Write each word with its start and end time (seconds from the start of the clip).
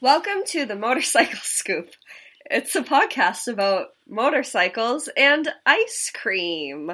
Welcome 0.00 0.42
to 0.48 0.66
the 0.66 0.76
Motorcycle 0.76 1.38
Scoop. 1.42 1.90
It's 2.50 2.74
a 2.76 2.82
podcast 2.82 3.48
about 3.50 3.88
motorcycles 4.08 5.08
and 5.16 5.48
ice 5.64 6.10
cream. 6.14 6.90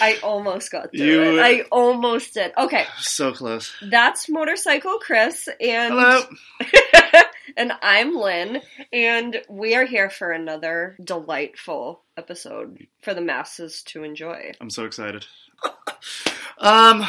I 0.00 0.18
almost 0.24 0.72
got 0.72 0.90
through 0.90 1.04
You- 1.06 1.38
it. 1.38 1.40
I 1.40 1.60
almost 1.70 2.34
did. 2.34 2.52
Okay, 2.58 2.84
So 2.98 3.32
close. 3.32 3.72
that's 3.82 4.28
Motorcycle 4.28 4.98
Chris 4.98 5.48
and 5.60 5.94
Hello. 5.94 6.22
and 7.56 7.72
I'm 7.80 8.16
Lynn 8.16 8.60
and 8.92 9.40
we 9.48 9.76
are 9.76 9.84
here 9.84 10.10
for 10.10 10.32
another 10.32 10.96
delightful 11.02 12.02
episode 12.16 12.86
for 13.02 13.14
the 13.14 13.20
masses 13.20 13.82
to 13.86 14.02
enjoy. 14.02 14.52
I'm 14.60 14.70
so 14.70 14.84
excited. 14.84 15.26
Um. 16.58 17.04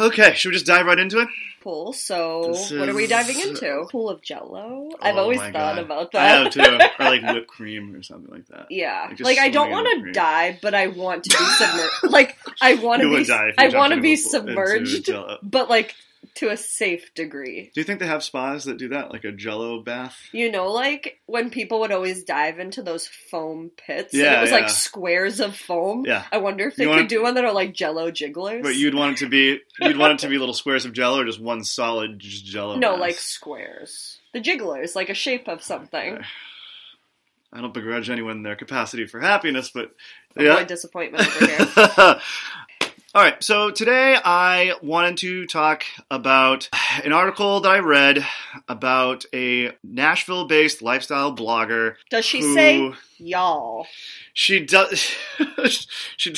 Okay. 0.00 0.34
Should 0.34 0.48
we 0.50 0.54
just 0.54 0.66
dive 0.66 0.86
right 0.86 0.98
into 0.98 1.20
it? 1.20 1.28
Pool. 1.60 1.92
So, 1.92 2.52
This 2.52 2.70
what 2.70 2.88
are 2.88 2.94
we 2.94 3.08
diving 3.08 3.38
into? 3.40 3.84
Pool 3.90 4.08
of 4.10 4.22
Jello. 4.22 4.90
I've 5.00 5.16
Oh 5.16 5.18
always 5.18 5.40
thought 5.40 5.52
God. 5.52 5.78
about 5.78 6.14
I 6.14 6.44
that. 6.44 6.54
have 6.54 6.88
too. 6.98 7.04
Or 7.04 7.04
like 7.10 7.22
whipped 7.22 7.48
cream 7.48 7.94
or 7.96 8.02
something 8.02 8.32
like 8.32 8.46
that. 8.48 8.66
Yeah, 8.70 9.08
Like, 9.10 9.20
like, 9.20 9.38
I 9.38 9.48
don't 9.48 9.70
want 9.70 10.04
to 10.06 10.12
die, 10.12 10.56
but 10.62 10.74
I 10.74 10.86
want 10.86 11.24
to 11.24 11.30
be 11.30 11.44
submerged. 11.58 12.12
like 12.12 12.36
I 12.62 12.74
want 12.76 13.02
to 13.02 13.08
be, 13.08 13.30
I 13.58 13.68
want 13.76 13.92
to 13.92 14.00
be 14.00 14.14
a 14.14 14.16
pool- 14.16 14.46
into 14.76 15.02
submerged, 15.04 15.10
but 15.42 15.68
like 15.68 15.96
to 16.38 16.50
a 16.50 16.56
safe 16.56 17.14
degree. 17.14 17.70
Do 17.74 17.80
you 17.80 17.84
think 17.84 18.00
they 18.00 18.06
have 18.06 18.24
spas 18.24 18.64
that 18.64 18.76
do 18.78 18.88
that, 18.88 19.12
like 19.12 19.24
a 19.24 19.32
Jello 19.32 19.82
bath? 19.82 20.16
You 20.32 20.50
know, 20.50 20.70
like 20.72 21.20
when 21.26 21.50
people 21.50 21.80
would 21.80 21.92
always 21.92 22.24
dive 22.24 22.58
into 22.58 22.82
those 22.82 23.06
foam 23.06 23.70
pits, 23.76 24.12
and 24.14 24.22
Yeah, 24.22 24.38
it 24.38 24.42
was 24.42 24.50
yeah. 24.50 24.56
like 24.56 24.68
squares 24.70 25.40
of 25.40 25.56
foam. 25.56 26.04
Yeah. 26.06 26.24
I 26.32 26.38
wonder 26.38 26.66
if 26.66 26.76
they 26.76 26.84
You 26.84 26.90
could 26.90 26.96
wanna- 26.96 27.08
do 27.08 27.22
one 27.22 27.34
that 27.34 27.44
are 27.44 27.52
like 27.52 27.72
Jello 27.74 28.10
jigglers. 28.10 28.62
But 28.62 28.76
you'd 28.76 28.94
want 28.94 29.12
it 29.12 29.24
to 29.24 29.28
be 29.28 29.60
you'd 29.80 29.96
want 29.98 30.14
it 30.14 30.18
to 30.20 30.28
be 30.28 30.38
little 30.38 30.54
squares 30.54 30.84
of 30.84 30.92
Jello 30.92 31.20
or 31.20 31.24
just 31.24 31.40
one 31.40 31.62
solid 31.64 32.18
Jello. 32.20 32.76
no, 32.76 32.92
mass? 32.92 33.00
like 33.00 33.14
squares. 33.18 34.18
The 34.34 34.40
jigglers, 34.40 34.94
like 34.96 35.08
a 35.10 35.14
shape 35.14 35.48
of 35.48 35.62
something. 35.62 36.18
I 37.52 37.62
don't 37.62 37.72
begrudge 37.72 38.10
anyone 38.10 38.42
their 38.42 38.56
capacity 38.56 39.06
for 39.06 39.20
happiness, 39.20 39.70
but 39.72 39.90
yeah. 40.38 40.62
disappointment 40.64 41.26
over 41.26 41.46
here. 41.46 42.20
All 43.14 43.22
right, 43.22 43.42
so 43.42 43.70
today 43.70 44.18
I 44.22 44.74
wanted 44.82 45.16
to 45.18 45.46
talk 45.46 45.84
about 46.10 46.68
an 47.02 47.14
article 47.14 47.58
that 47.60 47.70
I 47.70 47.78
read 47.78 48.22
about 48.68 49.24
a 49.32 49.72
Nashville 49.82 50.46
based 50.46 50.82
lifestyle 50.82 51.34
blogger. 51.34 51.94
Does 52.10 52.26
she 52.26 52.42
say 52.42 52.92
y'all? 53.16 53.86
she 54.34 54.60
does 54.60 55.16
she 56.18 56.34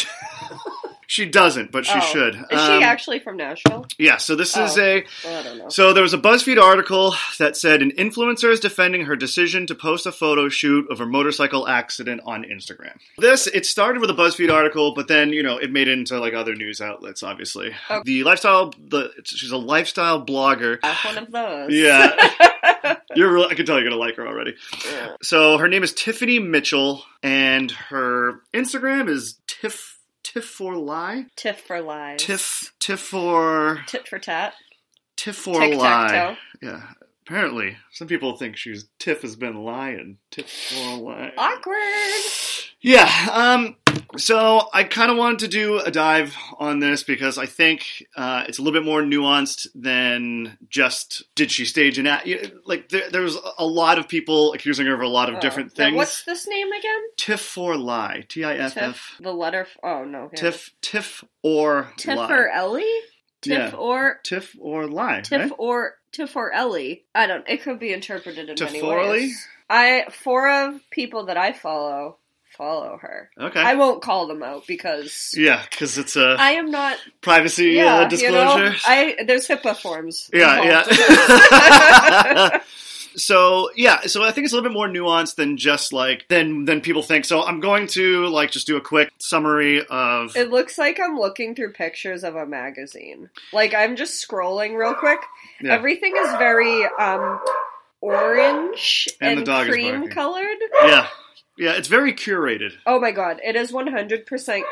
she 1.10 1.26
doesn't, 1.26 1.72
but 1.72 1.84
she 1.84 1.92
Oh. 1.96 2.00
should. 2.00 2.34
Is 2.52 2.60
Um, 2.60 2.78
she 2.78 2.84
actually 2.84 3.18
from 3.18 3.36
Nashville? 3.36 3.84
Yeah, 3.98 4.18
so 4.18 4.36
this 4.36 4.56
is 4.56 4.78
Oh. 4.78 4.80
a 4.80 5.04
Well, 5.24 5.40
I 5.40 5.42
don't 5.42 5.58
know. 5.58 5.68
so 5.68 5.92
there 5.92 6.04
was 6.04 6.14
a 6.14 6.18
BuzzFeed 6.18 6.62
article 6.62 7.16
that 7.38 7.56
said 7.56 7.82
an 7.82 7.90
influencer 7.98 8.48
is 8.52 8.60
defending 8.60 9.06
her 9.06 9.16
decision 9.16 9.66
to 9.66 9.74
post 9.74 10.06
a 10.06 10.12
photo 10.12 10.48
shoot 10.48 10.86
of 10.88 10.98
her 11.00 11.06
motorcycle 11.06 11.66
accident 11.66 12.20
on 12.24 12.44
Instagram. 12.44 12.96
This 13.18 13.48
it 13.48 13.66
started 13.66 14.00
with 14.00 14.08
a 14.10 14.14
BuzzFeed 14.14 14.52
article, 14.52 14.94
but 14.94 15.08
then 15.08 15.32
you 15.32 15.42
know 15.42 15.58
it 15.58 15.72
made 15.72 15.88
it 15.88 15.94
into 15.98 16.20
like 16.20 16.32
other 16.34 16.54
news 16.54 16.80
outlets. 16.80 17.24
Obviously, 17.24 17.74
Okay. 17.90 18.02
the 18.04 18.22
lifestyle 18.22 18.72
the 18.78 19.10
she's 19.24 19.50
a 19.50 19.56
lifestyle 19.56 20.24
blogger. 20.24 20.78
One 21.04 21.18
of 21.18 21.32
those. 21.32 21.72
Yeah, 21.72 22.14
you're 23.16 23.32
really, 23.32 23.48
I 23.50 23.54
can 23.54 23.66
tell 23.66 23.80
you're 23.80 23.88
gonna 23.90 24.00
like 24.00 24.14
her 24.16 24.26
already. 24.28 24.54
Yeah. 24.86 25.16
So 25.22 25.58
her 25.58 25.66
name 25.66 25.82
is 25.82 25.92
Tiffany 25.92 26.38
Mitchell, 26.38 27.04
and 27.20 27.68
her 27.72 28.42
Instagram 28.54 29.08
is 29.08 29.38
Tiff 29.48 29.96
Tiff 30.22 30.44
for 30.44 30.76
lie 30.76 31.26
Tiff 31.36 31.60
for 31.60 31.80
lies. 31.80 32.22
Tiff 32.22 32.72
Tiff 32.78 33.00
for 33.00 33.82
Tit 33.86 34.06
for 34.06 34.18
tat. 34.18 34.54
Tiff 35.16 35.36
for 35.36 35.66
lie. 35.66 36.36
Yeah. 36.62 36.82
Apparently, 37.26 37.76
some 37.92 38.08
people 38.08 38.36
think 38.36 38.56
she's 38.56 38.88
Tiff 38.98 39.22
has 39.22 39.36
been 39.36 39.62
lying. 39.62 40.18
Tiff 40.30 40.50
for 40.50 40.96
lie. 40.96 41.32
Awkward. 41.36 41.76
Yeah. 42.80 43.10
Um. 43.32 43.76
So 44.16 44.68
I 44.72 44.84
kind 44.84 45.10
of 45.10 45.16
wanted 45.18 45.40
to 45.40 45.48
do 45.48 45.78
a 45.78 45.90
dive 45.90 46.34
on 46.58 46.80
this 46.80 47.02
because 47.04 47.38
I 47.38 47.46
think 47.46 48.06
uh, 48.16 48.44
it's 48.48 48.58
a 48.58 48.62
little 48.62 48.78
bit 48.80 48.84
more 48.84 49.02
nuanced 49.02 49.66
than 49.74 50.56
just 50.68 51.22
did 51.36 51.50
she 51.52 51.64
stage 51.64 51.98
an 51.98 52.06
act. 52.06 52.28
Like 52.64 52.88
there, 52.88 53.08
there's 53.10 53.36
a 53.58 53.64
lot 53.66 53.98
of 53.98 54.08
people 54.08 54.52
accusing 54.52 54.86
her 54.86 54.94
of 54.94 55.00
a 55.00 55.06
lot 55.08 55.28
of 55.28 55.36
Oh. 55.36 55.40
different 55.40 55.76
Now, 55.78 55.84
things. 55.84 55.96
what's 55.96 56.24
this 56.24 56.48
name 56.48 56.72
again? 56.72 57.00
Tiff 57.18 57.40
for 57.40 57.76
lie. 57.76 58.24
T 58.28 58.42
I 58.44 58.56
F 58.56 58.76
F. 58.76 59.16
The 59.20 59.32
letter. 59.32 59.60
F- 59.62 59.76
oh 59.82 60.04
no. 60.04 60.30
yeah. 60.32 60.40
Tiff. 60.40 60.70
Tiff 60.82 61.22
or 61.42 61.92
Tiff 61.96 62.16
lie. 62.16 62.32
or 62.32 62.48
Ellie. 62.48 62.98
Tiff 63.42 63.52
Yeah. 63.72 63.76
or 63.76 64.20
Tiff 64.24 64.56
or 64.60 64.86
lie. 64.86 65.20
Tiff 65.20 65.40
right? 65.40 65.52
or 65.58 65.94
Tiff 66.12 66.34
or 66.36 66.52
Ellie. 66.52 67.04
I 67.14 67.26
don't. 67.26 67.48
It 67.48 67.62
could 67.62 67.78
be 67.78 67.92
interpreted 67.92 68.48
in 68.48 68.56
many 68.64 68.80
Tifforley? 68.80 69.10
ways. 69.10 69.46
I 69.68 70.06
four 70.10 70.48
of 70.50 70.80
people 70.90 71.26
that 71.26 71.36
I 71.36 71.52
follow 71.52 72.16
follow 72.60 72.98
her. 73.00 73.30
Okay. 73.38 73.60
I 73.60 73.74
won't 73.74 74.02
call 74.02 74.26
them 74.26 74.42
out 74.42 74.66
because 74.66 75.34
yeah, 75.36 75.64
because 75.70 75.96
it's 75.96 76.14
a 76.16 76.36
I 76.38 76.50
am 76.52 76.70
not. 76.70 76.98
privacy 77.22 77.70
Yeah, 77.70 78.00
uh, 78.00 78.08
disclosure. 78.08 78.64
You 78.64 78.70
know, 78.70 78.76
I 78.84 79.16
there's 79.26 79.48
HIPAA 79.48 79.76
forms. 79.80 80.28
Yeah, 80.32 80.84
yeah. 80.84 82.60
so 83.16 83.70
yeah, 83.76 84.02
so 84.02 84.22
I 84.22 84.30
think 84.30 84.44
it's 84.44 84.52
a 84.52 84.56
little 84.56 84.68
bit 84.68 84.74
more 84.74 84.88
nuanced 84.88 85.36
than 85.36 85.56
just 85.56 85.94
like 85.94 86.28
than 86.28 86.66
than 86.66 86.82
people 86.82 87.02
think. 87.02 87.24
So 87.24 87.42
I'm 87.42 87.60
going 87.60 87.86
to 87.88 88.26
like 88.26 88.50
just 88.50 88.66
do 88.66 88.76
a 88.76 88.80
quick 88.82 89.10
summary 89.16 89.82
of 89.88 90.36
It 90.36 90.50
looks 90.50 90.76
like 90.76 91.00
I'm 91.00 91.16
looking 91.18 91.54
through 91.54 91.72
pictures 91.72 92.24
of 92.24 92.36
a 92.36 92.44
magazine. 92.44 93.30
Like 93.54 93.72
I'm 93.72 93.96
just 93.96 94.26
scrolling 94.26 94.76
real 94.76 94.94
quick. 94.94 95.20
Yeah. 95.62 95.72
Everything 95.72 96.14
is 96.14 96.30
very 96.32 96.84
um 96.98 97.40
orange 98.02 99.08
And 99.20 99.30
and, 99.30 99.40
the 99.40 99.44
dog 99.44 99.66
cream 99.66 100.08
colored. 100.08 100.58
yeah, 100.84 101.06
yeah. 101.60 101.72
It's 101.74 101.88
very 101.88 102.12
curated. 102.12 102.72
Oh 102.86 102.98
my 102.98 103.12
god, 103.12 103.40
it 103.44 103.54
is 103.56 103.70
100% 103.72 104.24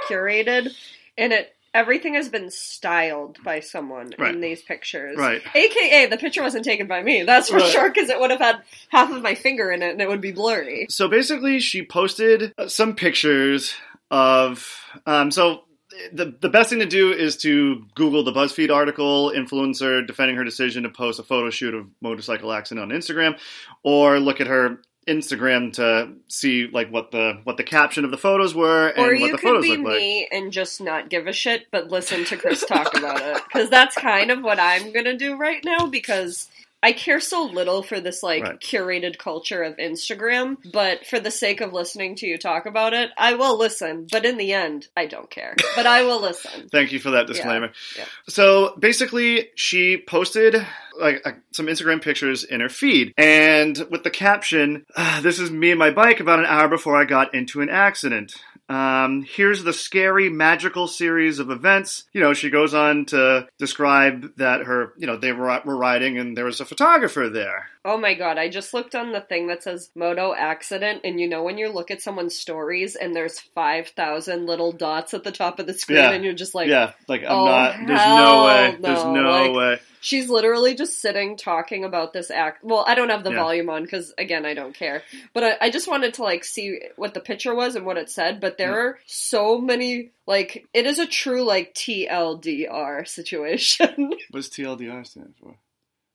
curated 0.09 0.75
and 1.17 1.33
it 1.33 1.55
everything 1.75 2.15
has 2.15 2.29
been 2.31 2.51
styled 2.51 3.37
by 3.45 3.61
someone 3.61 4.11
Right. 4.19 4.35
in 4.35 4.41
these 4.41 4.63
pictures. 4.63 5.17
Right. 5.19 5.43
AKA 5.55 6.07
the 6.07 6.17
picture 6.17 6.43
wasn't 6.43 6.65
taken 6.65 6.87
by 6.87 7.03
me. 7.03 7.23
That's 7.25 7.51
for 7.51 7.57
Right. 7.59 7.71
sure 7.71 7.91
cuz 7.93 8.09
it 8.09 8.19
would 8.19 8.31
have 8.31 8.41
had 8.41 8.63
half 8.89 9.13
of 9.13 9.23
my 9.23 9.35
finger 9.35 9.71
in 9.71 9.83
it 9.83 9.91
and 9.93 10.01
it 10.01 10.09
would 10.09 10.23
be 10.23 10.33
blurry. 10.33 10.87
So 10.89 11.09
basically, 11.09 11.61
she 11.61 11.85
posted 11.85 12.53
some 12.69 12.95
pictures 12.97 13.75
of. 14.11 14.67
Um, 15.07 15.31
so 15.31 15.65
the 16.13 16.35
the 16.41 16.49
best 16.49 16.71
thing 16.71 16.79
to 16.79 16.87
do 16.87 17.13
is 17.13 17.37
to 17.39 17.85
Google 17.95 18.23
the 18.25 18.33
BuzzFeed 18.33 18.73
article 18.73 19.31
"influencer 19.35 20.07
defending 20.07 20.37
her 20.37 20.45
decision 20.45 20.85
to 20.85 20.89
post 20.89 21.19
a 21.21 21.23
photo 21.23 21.51
shoot 21.51 21.75
of 21.75 21.87
motorcycle 22.01 22.53
accident 22.53 22.91
on 22.91 22.97
Instagram," 22.99 23.39
or 23.83 24.21
look 24.21 24.41
at 24.41 24.47
her 24.47 24.81
Instagram 25.09 25.73
to 25.75 26.13
see 26.29 26.69
like 26.69 26.91
what 26.93 27.11
the 27.11 27.41
what 27.45 27.57
the 27.57 27.65
caption 27.65 28.05
of 28.05 28.11
the 28.11 28.19
photos 28.19 28.55
were 28.55 28.89
and 28.89 28.99
or 28.99 29.09
what 29.09 29.19
you 29.19 29.33
the 29.33 29.39
could 29.39 29.41
photos 29.41 29.63
be 29.63 29.77
look 29.77 29.87
like. 29.87 29.97
me 29.97 30.29
and 30.31 30.53
just 30.53 30.81
not 30.81 31.09
give 31.09 31.27
a 31.27 31.33
shit, 31.33 31.67
but 31.71 31.91
listen 31.91 32.25
to 32.27 32.37
Chris 32.37 32.65
talk 32.65 32.97
about 32.97 33.21
it. 33.21 33.43
Because 33.45 33.71
that's 33.71 33.97
kind 33.97 34.31
of 34.31 34.43
what 34.43 34.61
I'm 34.61 34.93
gonna 34.93 35.17
do 35.17 35.37
right 35.37 35.65
now. 35.65 35.87
Because 35.87 36.49
I 36.83 36.93
care 36.93 37.19
so 37.21 37.45
little 37.45 37.83
for 37.83 38.01
this 38.01 38.23
like 38.23 38.43
Right. 38.45 38.61
curated 38.61 39.19
culture 39.19 39.63
of 39.65 39.77
Instagram, 39.79 40.57
but 40.73 41.05
for 41.07 41.19
the 41.19 41.31
sake 41.31 41.61
of 41.61 41.73
listening 41.73 42.15
to 42.17 42.27
you 42.27 42.39
talk 42.39 42.67
about 42.67 42.95
it, 42.95 43.11
I 43.19 43.35
will 43.35 43.59
listen. 43.59 44.07
But 44.11 44.25
in 44.25 44.37
the 44.37 44.53
end, 44.53 44.87
I 44.97 45.07
don't 45.07 45.29
care. 45.31 45.57
But 45.77 45.87
I 45.87 46.03
will 46.05 46.21
listen. 46.21 46.69
Thank 46.71 46.93
you 46.93 46.99
for 47.01 47.11
that 47.13 47.27
disclaimer. 47.27 47.71
yeah. 47.97 48.05
So 48.29 48.75
basically, 48.79 49.49
she 49.55 49.97
posted 49.97 50.55
like 50.99 51.23
uh, 51.25 51.33
some 51.53 51.67
Instagram 51.67 52.03
pictures 52.03 52.43
in 52.43 52.61
her 52.61 52.69
feed, 52.69 53.15
and 53.17 53.77
with 53.91 54.03
the 54.03 54.11
caption, 54.11 54.85
"Ah, 54.97 55.21
"This 55.23 55.39
is 55.39 55.51
me 55.51 55.71
and 55.71 55.79
my 55.79 55.91
bike 55.91 56.19
about 56.19 56.41
an 56.41 56.47
hour 56.47 56.67
before 56.69 56.97
I 56.97 57.05
got 57.05 57.35
into 57.35 57.61
an 57.61 57.69
accident." 57.71 58.35
Um, 58.69 59.25
here's 59.27 59.65
the 59.65 59.73
scary, 59.73 60.29
magical 60.29 60.89
series 60.89 61.39
of 61.39 61.51
events. 61.51 62.05
You 62.13 62.21
know, 62.21 62.35
she 62.35 62.51
goes 62.51 62.75
on 62.75 63.07
to 63.07 63.49
describe 63.59 64.37
that 64.37 64.63
her, 64.63 64.93
you 64.99 65.07
know, 65.07 65.17
they 65.17 65.33
were, 65.33 65.61
were 65.65 65.77
riding 65.77 66.19
and 66.19 66.37
there 66.37 66.45
was 66.45 66.61
a 66.61 66.67
photographer 66.67 67.29
there. 67.29 67.71
Oh 67.85 67.97
my 67.99 68.15
god, 68.15 68.39
I 68.39 68.49
just 68.49 68.75
looked 68.75 68.95
on 68.95 69.13
the 69.13 69.21
thing 69.21 69.47
that 69.49 69.63
says 69.63 69.91
moto 69.95 70.35
accident, 70.35 71.03
and 71.05 71.21
you 71.21 71.29
know 71.29 71.43
when 71.43 71.59
you 71.59 71.69
look 71.71 71.91
at 71.91 72.03
someone's 72.03 72.37
stories 72.37 72.97
and 72.97 73.15
there's 73.15 73.39
5,000 73.41 74.47
little 74.47 74.73
dots 74.73 75.15
at 75.15 75.25
the 75.25 75.33
top 75.33 75.59
of 75.59 75.67
the 75.67 75.75
screen, 75.75 75.99
Yeah. 75.99 76.11
and 76.13 76.25
you're 76.25 76.33
just 76.35 76.55
like, 76.55 76.69
yeah, 76.69 76.93
like 77.07 77.23
I'm 77.23 77.31
oh, 77.31 77.45
not. 77.47 77.77
There's 77.87 78.07
no 78.07 78.45
way. 78.45 78.77
There's 78.81 79.05
no, 79.05 79.13
no 79.15 79.31
like- 79.31 79.53
way. 79.57 79.79
She's 80.01 80.31
literally 80.31 80.77
just 80.77 81.01
sitting 81.01 81.37
talking 81.37 81.85
about 81.85 82.13
this 82.13 82.31
act. 82.31 82.63
Well, 82.63 82.85
I 82.87 82.95
don't 82.95 83.09
have 83.09 83.25
the 83.25 83.31
Yeah. 83.33 83.43
volume 83.43 83.69
on 83.69 83.83
because, 83.83 84.15
again, 84.17 84.47
I 84.47 84.55
don't 84.55 84.73
care. 84.73 85.03
But 85.35 85.43
I, 85.43 85.57
I 85.63 85.71
just 85.71 85.89
wanted 85.89 86.15
to 86.15 86.23
like 86.23 86.45
see 86.45 86.79
what 86.95 87.15
the 87.15 87.21
picture 87.21 87.53
was 87.53 87.75
and 87.75 87.85
what 87.85 87.97
it 87.97 88.09
said. 88.09 88.39
But 88.41 88.59
there 88.59 88.71
Yeah. 88.71 88.77
are 88.77 88.99
so 89.07 89.59
many 89.59 90.13
like 90.25 90.65
it 90.73 90.87
is 90.87 91.01
a 91.01 91.07
true 91.07 91.43
like 91.43 91.75
TLDR 91.75 93.09
situation. 93.09 94.11
What 94.31 94.41
does 94.43 94.51
TLDR 94.51 95.05
stand 95.05 95.35
for? 95.41 95.57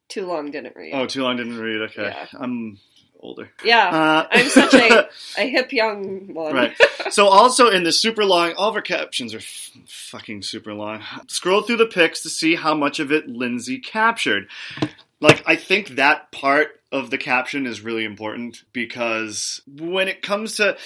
Too 0.10 0.26
long 0.26 0.52
didn't 0.52 0.76
read. 0.76 0.94
Oh, 0.94 1.06
too 1.06 1.24
long 1.24 1.38
didn't 1.38 1.58
read. 1.60 1.82
Okay, 1.90 2.04
Yeah. 2.04 2.28
I'm 2.34 2.78
older. 3.20 3.50
Yeah, 3.64 3.88
Uh, 3.90 4.28
I'm 4.30 4.48
such 4.50 4.74
a, 4.74 5.08
a 5.38 5.48
hip 5.50 5.72
young 5.74 6.34
one. 6.34 6.54
Right. 6.54 6.76
So 7.10 7.28
also 7.28 7.70
in 7.70 7.84
the 7.84 7.92
super 7.92 8.26
long, 8.26 8.54
all 8.54 8.70
of 8.70 8.76
her 8.76 8.82
captions 8.82 9.34
are 9.34 9.38
f- 9.38 9.72
fucking 9.88 10.42
super 10.44 10.74
long. 10.74 11.02
Scroll 11.28 11.62
through 11.62 11.78
the 11.78 11.86
pics 11.86 12.22
to 12.24 12.30
see 12.30 12.56
how 12.56 12.74
much 12.76 13.00
of 13.00 13.12
it 13.12 13.28
Lindsay 13.28 13.80
captured. 13.80 14.48
Like 15.20 15.42
I 15.46 15.56
think 15.56 15.90
that 15.96 16.32
part 16.32 16.80
of 16.92 17.10
the 17.10 17.18
caption 17.18 17.66
is 17.66 17.82
really 17.82 18.04
important 18.04 18.64
because 18.74 19.62
when 19.68 20.08
it 20.10 20.22
comes 20.22 20.58
to 20.58 20.78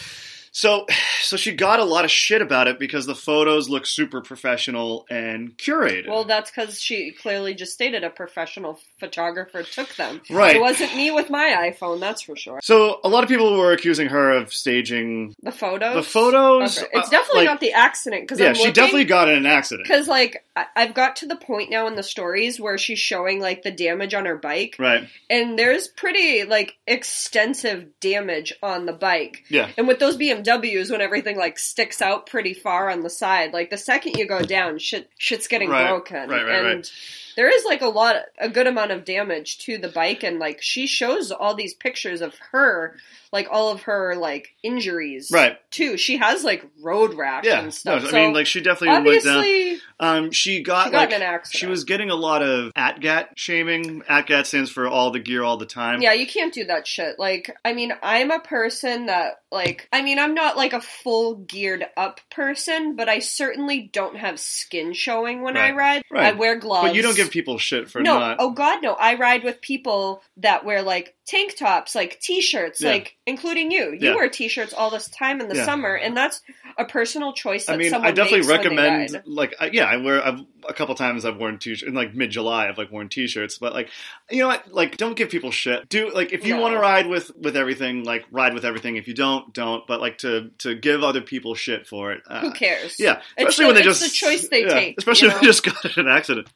so 0.58 0.88
so 1.22 1.38
she 1.38 1.52
got 1.52 1.80
a 1.80 1.84
lot 1.84 2.04
of 2.04 2.10
shit 2.12 2.42
about 2.42 2.68
it 2.68 2.80
because 2.80 3.06
the 3.06 3.14
photos 3.16 3.70
look 3.70 3.86
super 3.86 4.22
professional 4.22 5.06
and 5.10 5.56
curated. 5.58 6.08
Well, 6.08 6.24
that's 6.24 6.50
because 6.50 6.82
she 6.82 7.12
clearly 7.12 7.54
just 7.54 7.74
stated 7.74 8.04
a 8.04 8.10
professional 8.10 8.80
photographer 9.00 9.62
took 9.64 9.96
them. 9.96 10.22
Right. 10.30 10.56
It 10.56 10.60
wasn't 10.62 10.96
me 10.96 11.12
with 11.12 11.30
my 11.30 11.72
iPhone, 11.72 12.00
that's 12.00 12.24
for 12.24 12.36
sure. 12.36 12.60
so 12.64 13.00
a 13.04 13.10
lot 13.10 13.24
of 13.24 13.30
people 13.30 13.58
were 13.58 13.72
accusing 13.72 14.08
her 14.08 14.32
of 14.32 14.52
staging 14.54 15.36
The 15.44 15.52
photos. 15.52 15.94
the 15.96 16.04
photos. 16.04 16.78
Okay. 16.80 16.88
It's 16.94 17.08
uh, 17.08 17.12
definitely 17.12 17.42
like- 17.42 17.48
not 17.54 17.60
the 17.60 17.74
accident 17.74 18.24
because 18.24 18.40
Yeah, 18.40 18.54
she 18.54 18.72
definitely 18.72 19.06
got 19.06 19.30
in 19.30 19.36
an 19.36 19.46
accident. 19.46 19.88
Because 19.88 20.08
like 20.08 20.44
I've 20.76 20.96
got 20.96 21.18
to 21.18 21.28
the 21.28 21.36
point 21.36 21.70
now 21.70 21.86
in 21.88 21.96
the 21.96 22.02
stories 22.04 22.60
where 22.60 22.80
she's 22.80 22.98
showing 23.00 23.40
like 23.40 23.62
the 23.62 23.72
damage 23.72 24.16
on 24.16 24.26
her 24.26 24.38
bike, 24.38 24.76
Right. 24.80 25.08
and 25.30 25.58
there's 25.60 25.88
pretty 25.88 26.44
like 26.46 26.76
extensive 26.88 27.86
damage 28.00 28.54
on 28.64 28.86
the 28.88 28.94
bike. 28.94 29.44
Yeah. 29.50 29.70
And 29.78 29.88
with 29.88 30.00
those 30.00 30.18
BMWs, 30.18 30.47
when 30.48 31.02
everything 31.02 31.38
like 31.38 31.60
sticks 31.60 32.02
out 32.02 32.26
pretty 32.28 32.54
far 32.54 32.90
on 32.90 33.02
the 33.02 33.10
side, 33.10 33.54
like 33.54 33.70
the 33.70 33.78
second 33.78 34.16
you 34.18 34.28
go 34.28 34.42
down, 34.42 34.78
shit 34.80 35.10
shit's 35.18 35.48
getting 35.48 35.70
Right. 35.70 35.88
broken. 35.88 36.30
Right, 36.30 36.44
right, 36.46 36.56
and 36.66 36.66
right. 36.78 36.92
there 37.36 37.54
is 37.54 37.66
like 37.66 37.82
a 37.82 37.88
lot, 37.88 38.16
a 38.40 38.50
good 38.50 38.68
amount 38.68 38.92
of 38.92 39.06
damage 39.06 39.60
to 39.66 39.78
the 39.78 39.90
bike, 39.90 40.24
and 40.24 40.40
like 40.40 40.62
she 40.62 40.88
shows 40.88 41.32
all 41.32 41.54
these 41.56 41.74
pictures 41.74 42.22
of 42.22 42.36
her, 42.52 42.96
like 43.32 43.48
all 43.52 43.72
of 43.72 43.84
her 43.84 44.16
like 44.16 44.50
injuries, 44.64 45.30
Right. 45.32 45.58
Too. 45.72 45.98
She 45.98 46.18
has 46.18 46.44
like 46.44 46.66
road 46.82 47.14
rash 47.14 47.46
Yeah. 47.46 47.58
and 47.60 47.66
No, 47.68 47.70
stuff. 47.72 48.04
I 48.06 48.10
so 48.10 48.16
mean, 48.16 48.34
like 48.34 48.48
she 48.48 48.62
definitely 48.62 49.10
went 49.10 49.24
down. 49.24 49.38
obviously, 49.38 49.82
Um, 50.00 50.32
she 50.32 50.62
got 50.64 50.86
she 50.86 50.92
got 50.92 50.98
like 50.98 51.10
in 51.10 51.16
an 51.16 51.22
accident. 51.24 51.60
she 51.60 51.66
was 51.68 51.84
getting 51.84 52.10
a 52.10 52.16
lot 52.16 52.42
of 52.44 52.72
ATGAT 52.76 53.30
shaming. 53.36 54.02
ATGAT 54.10 54.46
stands 54.46 54.70
for 54.72 54.88
all 54.88 55.12
the 55.12 55.20
gear 55.20 55.44
all 55.44 55.58
the 55.58 55.66
time. 55.66 56.02
Yeah, 56.02 56.14
you 56.14 56.28
can't 56.28 56.54
do 56.54 56.66
that 56.66 56.88
shit. 56.88 57.20
Like, 57.20 57.56
I 57.66 57.74
mean, 57.74 57.92
I'm 58.02 58.32
a 58.32 58.40
person 58.40 59.08
that, 59.08 59.42
like, 59.52 59.88
I 59.92 60.02
mean, 60.02 60.20
I'm 60.20 60.34
not 60.34 60.56
like 60.58 60.74
a 60.74 60.82
full 60.82 61.36
geared 61.36 61.86
up 61.98 62.20
person, 62.30 62.96
but 62.96 63.10
I 63.10 63.20
certainly 63.20 63.90
don't 63.92 64.18
have 64.18 64.40
skin 64.40 64.94
showing 64.94 65.42
when 65.42 65.58
I 65.58 65.72
ride. 65.72 66.04
Right. 66.12 66.34
I 66.34 66.38
wear 66.38 66.56
gloves. 66.58 66.88
But 66.90 66.96
you 66.96 67.02
don't 67.02 67.16
give 67.16 67.32
people 67.32 67.58
shit 67.58 67.90
for 67.90 68.02
no, 68.02 68.20
not. 68.20 68.38
oh 68.40 68.52
god, 68.52 68.82
no. 68.82 68.94
I 68.94 69.16
ride 69.16 69.44
with 69.44 69.60
people 69.62 70.22
that 70.38 70.64
wear 70.64 70.82
like 70.82 71.16
tank 71.28 71.56
tops, 71.58 71.94
like 71.94 72.20
t-shirts, 72.22 72.82
Yeah. 72.82 72.92
like 72.92 73.18
including 73.26 73.70
you. 73.72 73.92
You 73.92 73.98
Yeah. 74.00 74.16
wear 74.16 74.30
t-shirts 74.30 74.74
all 74.74 74.90
this 74.90 75.10
time 75.10 75.42
in 75.42 75.50
the 75.50 75.56
Yeah. 75.58 75.66
summer, 75.66 75.94
and 75.96 76.16
that's 76.16 76.42
a 76.78 76.86
personal 76.86 77.34
choice. 77.34 77.66
That 77.66 77.74
I 77.74 77.78
mean, 77.78 77.90
someone 77.90 78.08
I 78.08 78.12
definitely 78.14 78.48
recommend. 78.48 79.22
Like, 79.26 79.54
I, 79.60 79.70
yeah, 79.74 79.86
I 79.86 79.98
wear. 79.98 80.26
I've 80.26 80.40
a 80.68 80.74
couple 80.74 80.94
times 80.96 81.24
I've 81.26 81.38
worn 81.38 81.60
t-shirts 81.60 81.84
in 81.84 81.94
like 81.94 82.14
mid 82.14 82.30
July. 82.32 82.68
I've 82.68 82.78
like 82.78 82.92
worn 82.92 83.10
t-shirts, 83.10 83.58
but 83.58 83.74
like, 83.74 83.90
you 84.30 84.40
know 84.40 84.48
what? 84.48 84.72
Like, 84.74 84.98
don't 84.98 85.16
give 85.16 85.30
people 85.30 85.52
shit. 85.52 85.88
Do 85.90 86.12
like 86.12 86.32
if 86.34 86.46
you 86.46 86.56
No. 86.56 86.62
want 86.62 86.74
to 86.76 86.80
ride 86.80 87.08
with 87.08 87.32
with 87.38 87.56
everything, 87.58 88.04
like 88.04 88.26
ride 88.32 88.54
with 88.54 88.66
everything. 88.66 88.96
If 88.96 89.08
you 89.08 89.14
don't, 89.14 89.54
don't. 89.54 89.86
But 89.88 90.02
like 90.02 90.20
to 90.20 90.52
to 90.60 90.76
give 90.76 91.04
other 91.04 91.22
people 91.22 91.56
shit 91.56 91.88
for 91.88 92.12
it. 92.14 92.22
Uh, 92.28 92.40
Who 92.42 92.52
cares? 92.54 92.96
Yeah, 93.00 93.22
It's 93.38 93.50
especially 93.50 93.64
the- 93.64 93.68
when 93.68 93.76
they 93.76 93.82
it's 93.90 94.00
just 94.00 94.12
the 94.12 94.16
choice 94.28 94.48
they 94.50 94.64
take, 94.64 94.96
especially 94.98 95.28
you 95.28 95.34
when 95.34 95.42
they 95.42 95.48
just 95.48 95.64
got 95.64 95.98
in 95.98 96.08
an 96.08 96.12
accident. 96.12 96.48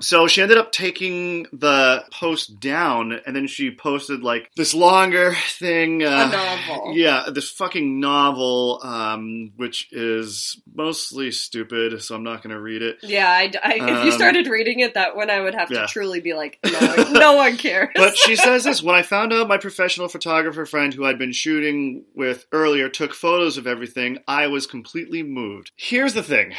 So 0.00 0.26
she 0.26 0.42
ended 0.42 0.58
up 0.58 0.72
taking 0.72 1.44
the 1.52 2.04
post 2.12 2.60
down, 2.60 3.12
and 3.26 3.34
then 3.34 3.46
she 3.46 3.70
posted 3.74 4.22
like 4.22 4.50
this 4.56 4.74
longer 4.74 5.34
thing. 5.50 6.02
Uh, 6.02 6.28
A 6.28 6.36
novel. 6.36 6.92
Yeah, 6.96 7.24
this 7.32 7.50
fucking 7.50 7.98
novel, 8.00 8.80
um, 8.82 9.52
which 9.56 9.88
is 9.92 10.60
mostly 10.74 11.30
stupid. 11.30 12.02
So 12.02 12.14
I'm 12.14 12.22
not 12.24 12.42
going 12.42 12.54
to 12.54 12.60
read 12.60 12.82
it. 12.82 12.98
Yeah, 13.02 13.28
I, 13.28 13.50
I- 13.62 13.74
if 13.74 14.04
you 14.04 14.10
Um, 14.10 14.12
started 14.12 14.46
reading 14.48 14.80
it, 14.80 14.94
that 14.94 15.16
one 15.16 15.30
I 15.30 15.40
would 15.40 15.54
have 15.54 15.70
yeah. 15.70 15.82
to 15.82 15.86
truly 15.86 16.20
be 16.20 16.34
like, 16.34 16.58
no, 16.64 16.80
no 17.12 17.32
one 17.34 17.56
cares. 17.56 17.88
But 17.94 18.16
she 18.16 18.36
says 18.36 18.64
this 18.64 18.82
when 18.82 18.94
I 18.94 19.02
found 19.02 19.32
out 19.32 19.48
my 19.48 19.58
professional 19.58 20.08
photographer 20.08 20.66
friend 20.66 20.92
who 20.92 21.04
I'd 21.06 21.18
been 21.18 21.32
shooting 21.32 22.04
with 22.14 22.44
earlier 22.52 22.88
took 22.88 23.14
photos 23.14 23.56
of 23.58 23.66
everything, 23.66 24.18
I 24.28 24.48
was 24.48 24.66
completely 24.66 25.22
moved. 25.22 25.70
Here's 25.76 26.14
the 26.14 26.22
thing. 26.22 26.54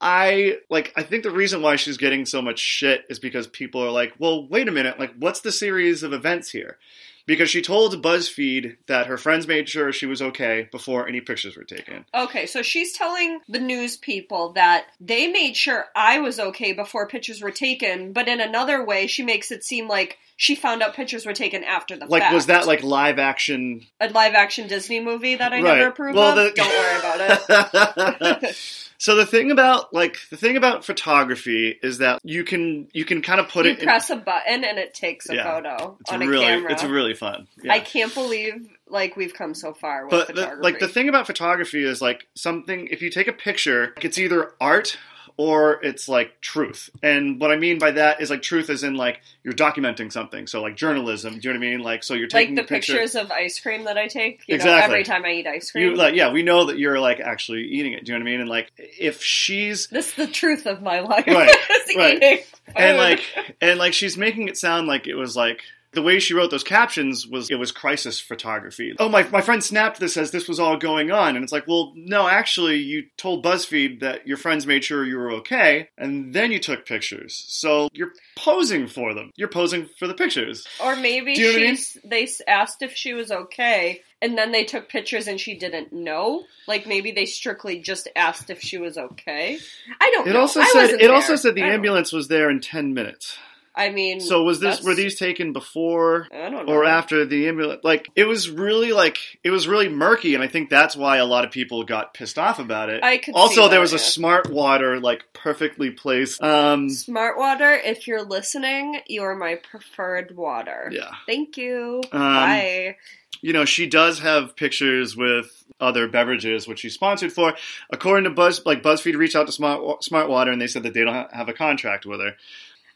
I 0.00 0.58
like 0.70 0.92
I 0.96 1.02
think 1.02 1.22
the 1.24 1.30
reason 1.30 1.60
why 1.62 1.76
she's 1.76 1.98
getting 1.98 2.24
so 2.26 2.40
much 2.40 2.58
shit 2.58 3.04
is 3.10 3.18
because 3.18 3.46
people 3.46 3.84
are 3.84 3.90
like, 3.90 4.14
"Well, 4.18 4.48
wait 4.48 4.68
a 4.68 4.72
minute. 4.72 4.98
Like 4.98 5.14
what's 5.18 5.40
the 5.40 5.52
series 5.52 6.02
of 6.02 6.12
events 6.12 6.50
here?" 6.50 6.78
Because 7.26 7.50
she 7.50 7.60
told 7.62 8.02
BuzzFeed 8.02 8.78
that 8.88 9.06
her 9.06 9.16
friends 9.18 9.46
made 9.46 9.68
sure 9.68 9.92
she 9.92 10.06
was 10.06 10.20
okay 10.22 10.68
before 10.72 11.06
any 11.06 11.20
pictures 11.20 11.54
were 11.56 11.64
taken. 11.64 12.04
Okay, 12.14 12.46
so 12.46 12.62
she's 12.62 12.92
telling 12.96 13.40
the 13.48 13.60
news 13.60 13.96
people 13.96 14.52
that 14.54 14.86
they 15.00 15.28
made 15.28 15.54
sure 15.54 15.84
I 15.94 16.18
was 16.18 16.40
okay 16.40 16.72
before 16.72 17.06
pictures 17.06 17.40
were 17.42 17.52
taken, 17.52 18.12
but 18.14 18.26
in 18.26 18.40
another 18.40 18.82
way, 18.84 19.06
she 19.06 19.22
makes 19.22 19.52
it 19.52 19.62
seem 19.62 19.86
like 19.86 20.16
she 20.36 20.54
found 20.56 20.82
out 20.82 20.94
pictures 20.96 21.26
were 21.26 21.34
taken 21.34 21.62
after 21.62 21.94
the 21.94 22.00
fact. 22.00 22.10
Like 22.10 22.22
fact. 22.22 22.34
was 22.34 22.46
that 22.46 22.66
like 22.66 22.82
live 22.82 23.18
action 23.18 23.82
a 24.00 24.08
live 24.08 24.32
action 24.34 24.66
Disney 24.66 24.98
movie 24.98 25.36
that 25.36 25.52
I 25.52 25.56
Right. 25.60 25.76
never 25.76 25.90
approve 25.90 26.16
Well, 26.16 26.36
of? 26.36 26.46
the- 26.46 26.52
Don't 26.56 26.68
worry 26.72 26.98
about 26.98 28.42
it. 28.42 28.56
so 29.00 29.14
the 29.16 29.24
thing 29.24 29.50
about 29.50 29.94
like 29.94 30.18
the 30.28 30.36
thing 30.36 30.58
about 30.58 30.84
photography 30.84 31.74
is 31.82 31.98
that 31.98 32.20
you 32.22 32.44
can 32.44 32.86
you 32.92 33.04
can 33.06 33.22
kind 33.22 33.40
of 33.40 33.48
put 33.48 33.64
you 33.64 33.72
it 33.72 33.78
in, 33.78 33.84
press 33.84 34.10
a 34.10 34.16
button 34.16 34.62
and 34.62 34.78
it 34.78 34.92
takes 34.92 35.28
a 35.30 35.34
Yeah. 35.36 35.42
photo 35.44 35.96
it's 36.00 36.12
on 36.12 36.20
really 36.20 36.44
a 36.44 36.48
camera. 36.48 36.72
it's 36.72 36.84
really 36.84 37.14
fun. 37.14 37.48
Yeah. 37.62 37.72
I 37.72 37.80
can't 37.80 38.12
believe 38.14 38.68
like 38.86 39.16
we've 39.16 39.32
come 39.32 39.54
so 39.54 39.72
far 39.72 40.04
with 40.06 40.10
but 40.10 40.34
the, 40.34 40.56
like 40.60 40.78
the 40.80 40.88
thing 40.88 41.08
about 41.08 41.26
photography 41.26 41.82
is 41.82 42.02
like 42.02 42.26
something 42.34 42.88
if 42.90 43.00
you 43.02 43.08
take 43.10 43.26
a 43.28 43.32
picture 43.32 43.94
it's 44.02 44.18
either 44.18 44.52
art 44.60 44.98
or 45.36 45.82
it's 45.84 46.08
like 46.08 46.40
truth 46.40 46.90
and 47.02 47.40
what 47.40 47.50
i 47.50 47.56
mean 47.56 47.78
by 47.78 47.90
that 47.90 48.20
is 48.20 48.30
like 48.30 48.42
truth 48.42 48.70
is 48.70 48.82
in 48.82 48.94
like 48.94 49.20
you're 49.44 49.54
documenting 49.54 50.10
something 50.12 50.46
so 50.46 50.60
like 50.62 50.76
journalism 50.76 51.38
do 51.38 51.48
you 51.48 51.54
know 51.54 51.58
what 51.60 51.66
i 51.66 51.70
mean 51.70 51.80
like 51.80 52.02
so 52.04 52.14
you're 52.14 52.24
like 52.24 52.30
taking 52.30 52.54
the 52.54 52.62
picture 52.62 52.92
pictures 52.94 53.14
of 53.14 53.30
ice 53.30 53.58
cream 53.60 53.84
that 53.84 53.96
I 53.98 54.06
take, 54.08 54.42
you 54.46 54.54
know, 54.54 54.56
Exactly. 54.56 54.84
every 54.94 55.04
time 55.04 55.24
I 55.24 55.32
eat 55.32 55.46
ice 55.46 55.70
cream. 55.70 55.84
you 55.90 55.96
like 55.96 56.14
yeah 56.14 56.32
we 56.32 56.42
know 56.42 56.64
that 56.66 56.78
you're 56.78 56.98
like 57.00 57.20
actually 57.20 57.62
eating 57.68 57.92
it 57.92 58.04
do 58.04 58.12
you 58.12 58.18
know 58.18 58.24
what 58.24 58.28
i 58.28 58.32
mean 58.32 58.40
and 58.40 58.48
like 58.50 58.70
if 58.76 59.22
she's 59.22 59.88
this 59.88 60.08
is 60.08 60.14
the 60.14 60.26
truth 60.26 60.66
of 60.66 60.82
my 60.82 61.00
life. 61.00 61.26
Right, 61.26 61.54
right. 61.96 62.16
eating 62.16 62.38
and 62.76 62.96
like 62.96 63.22
and 63.60 63.78
like 63.78 63.92
she's 63.94 64.16
making 64.16 64.48
it 64.48 64.56
sound 64.56 64.86
like 64.86 65.06
it 65.06 65.14
was 65.14 65.36
like 65.36 65.60
the 65.92 66.02
way 66.02 66.18
she 66.20 66.34
wrote 66.34 66.50
those 66.50 66.64
captions 66.64 67.26
was 67.26 67.50
it 67.50 67.58
was 67.58 67.72
crisis 67.72 68.20
photography. 68.20 68.94
Oh 68.98 69.08
my 69.08 69.24
my 69.24 69.40
friend 69.40 69.62
snapped 69.62 70.00
this 70.00 70.16
as 70.16 70.30
this 70.30 70.48
was 70.48 70.60
all 70.60 70.76
going 70.76 71.10
on 71.10 71.36
and 71.36 71.42
it's 71.42 71.52
like, 71.52 71.66
well, 71.66 71.92
no, 71.96 72.28
actually 72.28 72.76
you 72.76 73.04
told 73.16 73.44
BuzzFeed 73.44 74.00
that 74.00 74.26
your 74.26 74.36
friends 74.36 74.66
made 74.66 74.84
sure 74.84 75.04
you 75.04 75.16
were 75.16 75.32
okay 75.32 75.88
and 75.98 76.32
then 76.32 76.52
you 76.52 76.58
took 76.58 76.86
pictures. 76.86 77.44
So 77.48 77.88
you're 77.92 78.12
posing 78.36 78.86
for 78.86 79.14
them. 79.14 79.30
You're 79.36 79.48
posing 79.48 79.88
for 79.98 80.06
the 80.06 80.14
pictures. 80.14 80.66
Or 80.82 80.96
maybe 80.96 81.32
you 81.32 81.42
know 81.42 81.52
what 81.52 81.62
I 81.62 81.64
mean? 81.64 81.76
she's 81.76 81.98
they 82.04 82.28
asked 82.46 82.82
if 82.82 82.94
she 82.94 83.14
was 83.14 83.30
okay, 83.30 84.02
and 84.22 84.36
then 84.36 84.52
they 84.52 84.64
took 84.64 84.88
pictures 84.88 85.26
and 85.26 85.40
she 85.40 85.56
didn't 85.56 85.92
know. 85.92 86.44
Like 86.66 86.86
maybe 86.86 87.12
they 87.12 87.26
strictly 87.26 87.80
just 87.80 88.08
asked 88.16 88.50
if 88.50 88.60
she 88.60 88.78
was 88.78 88.96
okay. 88.96 89.58
I 90.00 90.10
don't. 90.12 90.28
It 90.28 90.32
know. 90.34 90.40
also 90.40 90.62
said 90.62 90.90
it 91.00 91.10
also 91.10 91.36
said 91.36 91.54
the 91.54 91.62
ambulance 91.62 92.12
was 92.12 92.28
there 92.28 92.50
in 92.50 92.60
10 92.60 92.94
minutes. 92.94 93.38
I 93.80 93.90
mean, 93.90 94.20
So 94.20 94.42
was 94.42 94.60
this 94.60 94.82
were 94.82 94.94
these 94.94 95.18
taken 95.18 95.52
before 95.52 96.28
I 96.32 96.50
don't 96.50 96.66
know. 96.66 96.72
or 96.74 96.84
after 96.84 97.24
the 97.24 97.48
ambulance. 97.48 97.80
Like 97.82 98.08
it 98.14 98.24
was 98.24 98.50
really 98.50 98.92
like 98.92 99.18
it 99.42 99.50
was 99.50 99.66
really 99.66 99.88
murky, 99.88 100.34
and 100.34 100.42
I 100.44 100.48
think 100.48 100.68
that's 100.68 100.94
why 100.94 101.16
a 101.16 101.24
lot 101.24 101.44
of 101.44 101.50
people 101.50 101.84
got 101.84 102.12
pissed 102.12 102.38
off 102.38 102.58
about 102.58 102.90
it. 102.90 103.02
I 103.02 103.18
could 103.18 103.34
also, 103.34 103.54
see 103.54 103.60
there 103.62 103.70
that, 103.70 103.80
was 103.80 103.92
a 103.94 103.98
smart 103.98 104.50
water 104.50 105.00
like 105.00 105.24
perfectly 105.32 105.90
placed. 105.90 106.42
Um, 106.42 106.90
Smart 106.90 107.38
water. 107.38 107.72
If 107.72 108.06
you're 108.06 108.22
listening, 108.22 109.00
you 109.06 109.22
are 109.22 109.34
my 109.34 109.54
preferred 109.54 110.36
water. 110.36 110.90
yeah, 110.92 111.10
Thank 111.26 111.56
you. 111.56 112.02
Um, 112.12 112.20
Bye. 112.20 112.96
you 113.40 113.52
know 113.54 113.64
she 113.64 113.86
does 113.86 114.18
have 114.20 114.56
pictures 114.56 115.16
with 115.16 115.46
other 115.80 116.06
beverages, 116.08 116.68
which 116.68 116.80
she's 116.80 116.92
sponsored 116.92 117.32
for. 117.32 117.54
According 117.90 118.24
to 118.24 118.30
Buzz, 118.30 118.66
like 118.66 118.82
BuzzFeed 118.82 119.16
reached 119.16 119.34
out 119.36 119.46
to 119.46 119.52
Smart 119.52 120.04
Smart 120.04 120.28
Water, 120.28 120.50
and 120.52 120.60
they 120.60 120.66
said 120.66 120.82
that 120.82 120.92
they 120.92 121.04
don't 121.04 121.32
have 121.32 121.48
a 121.48 121.54
contract 121.54 122.04
with 122.04 122.20
her. 122.20 122.32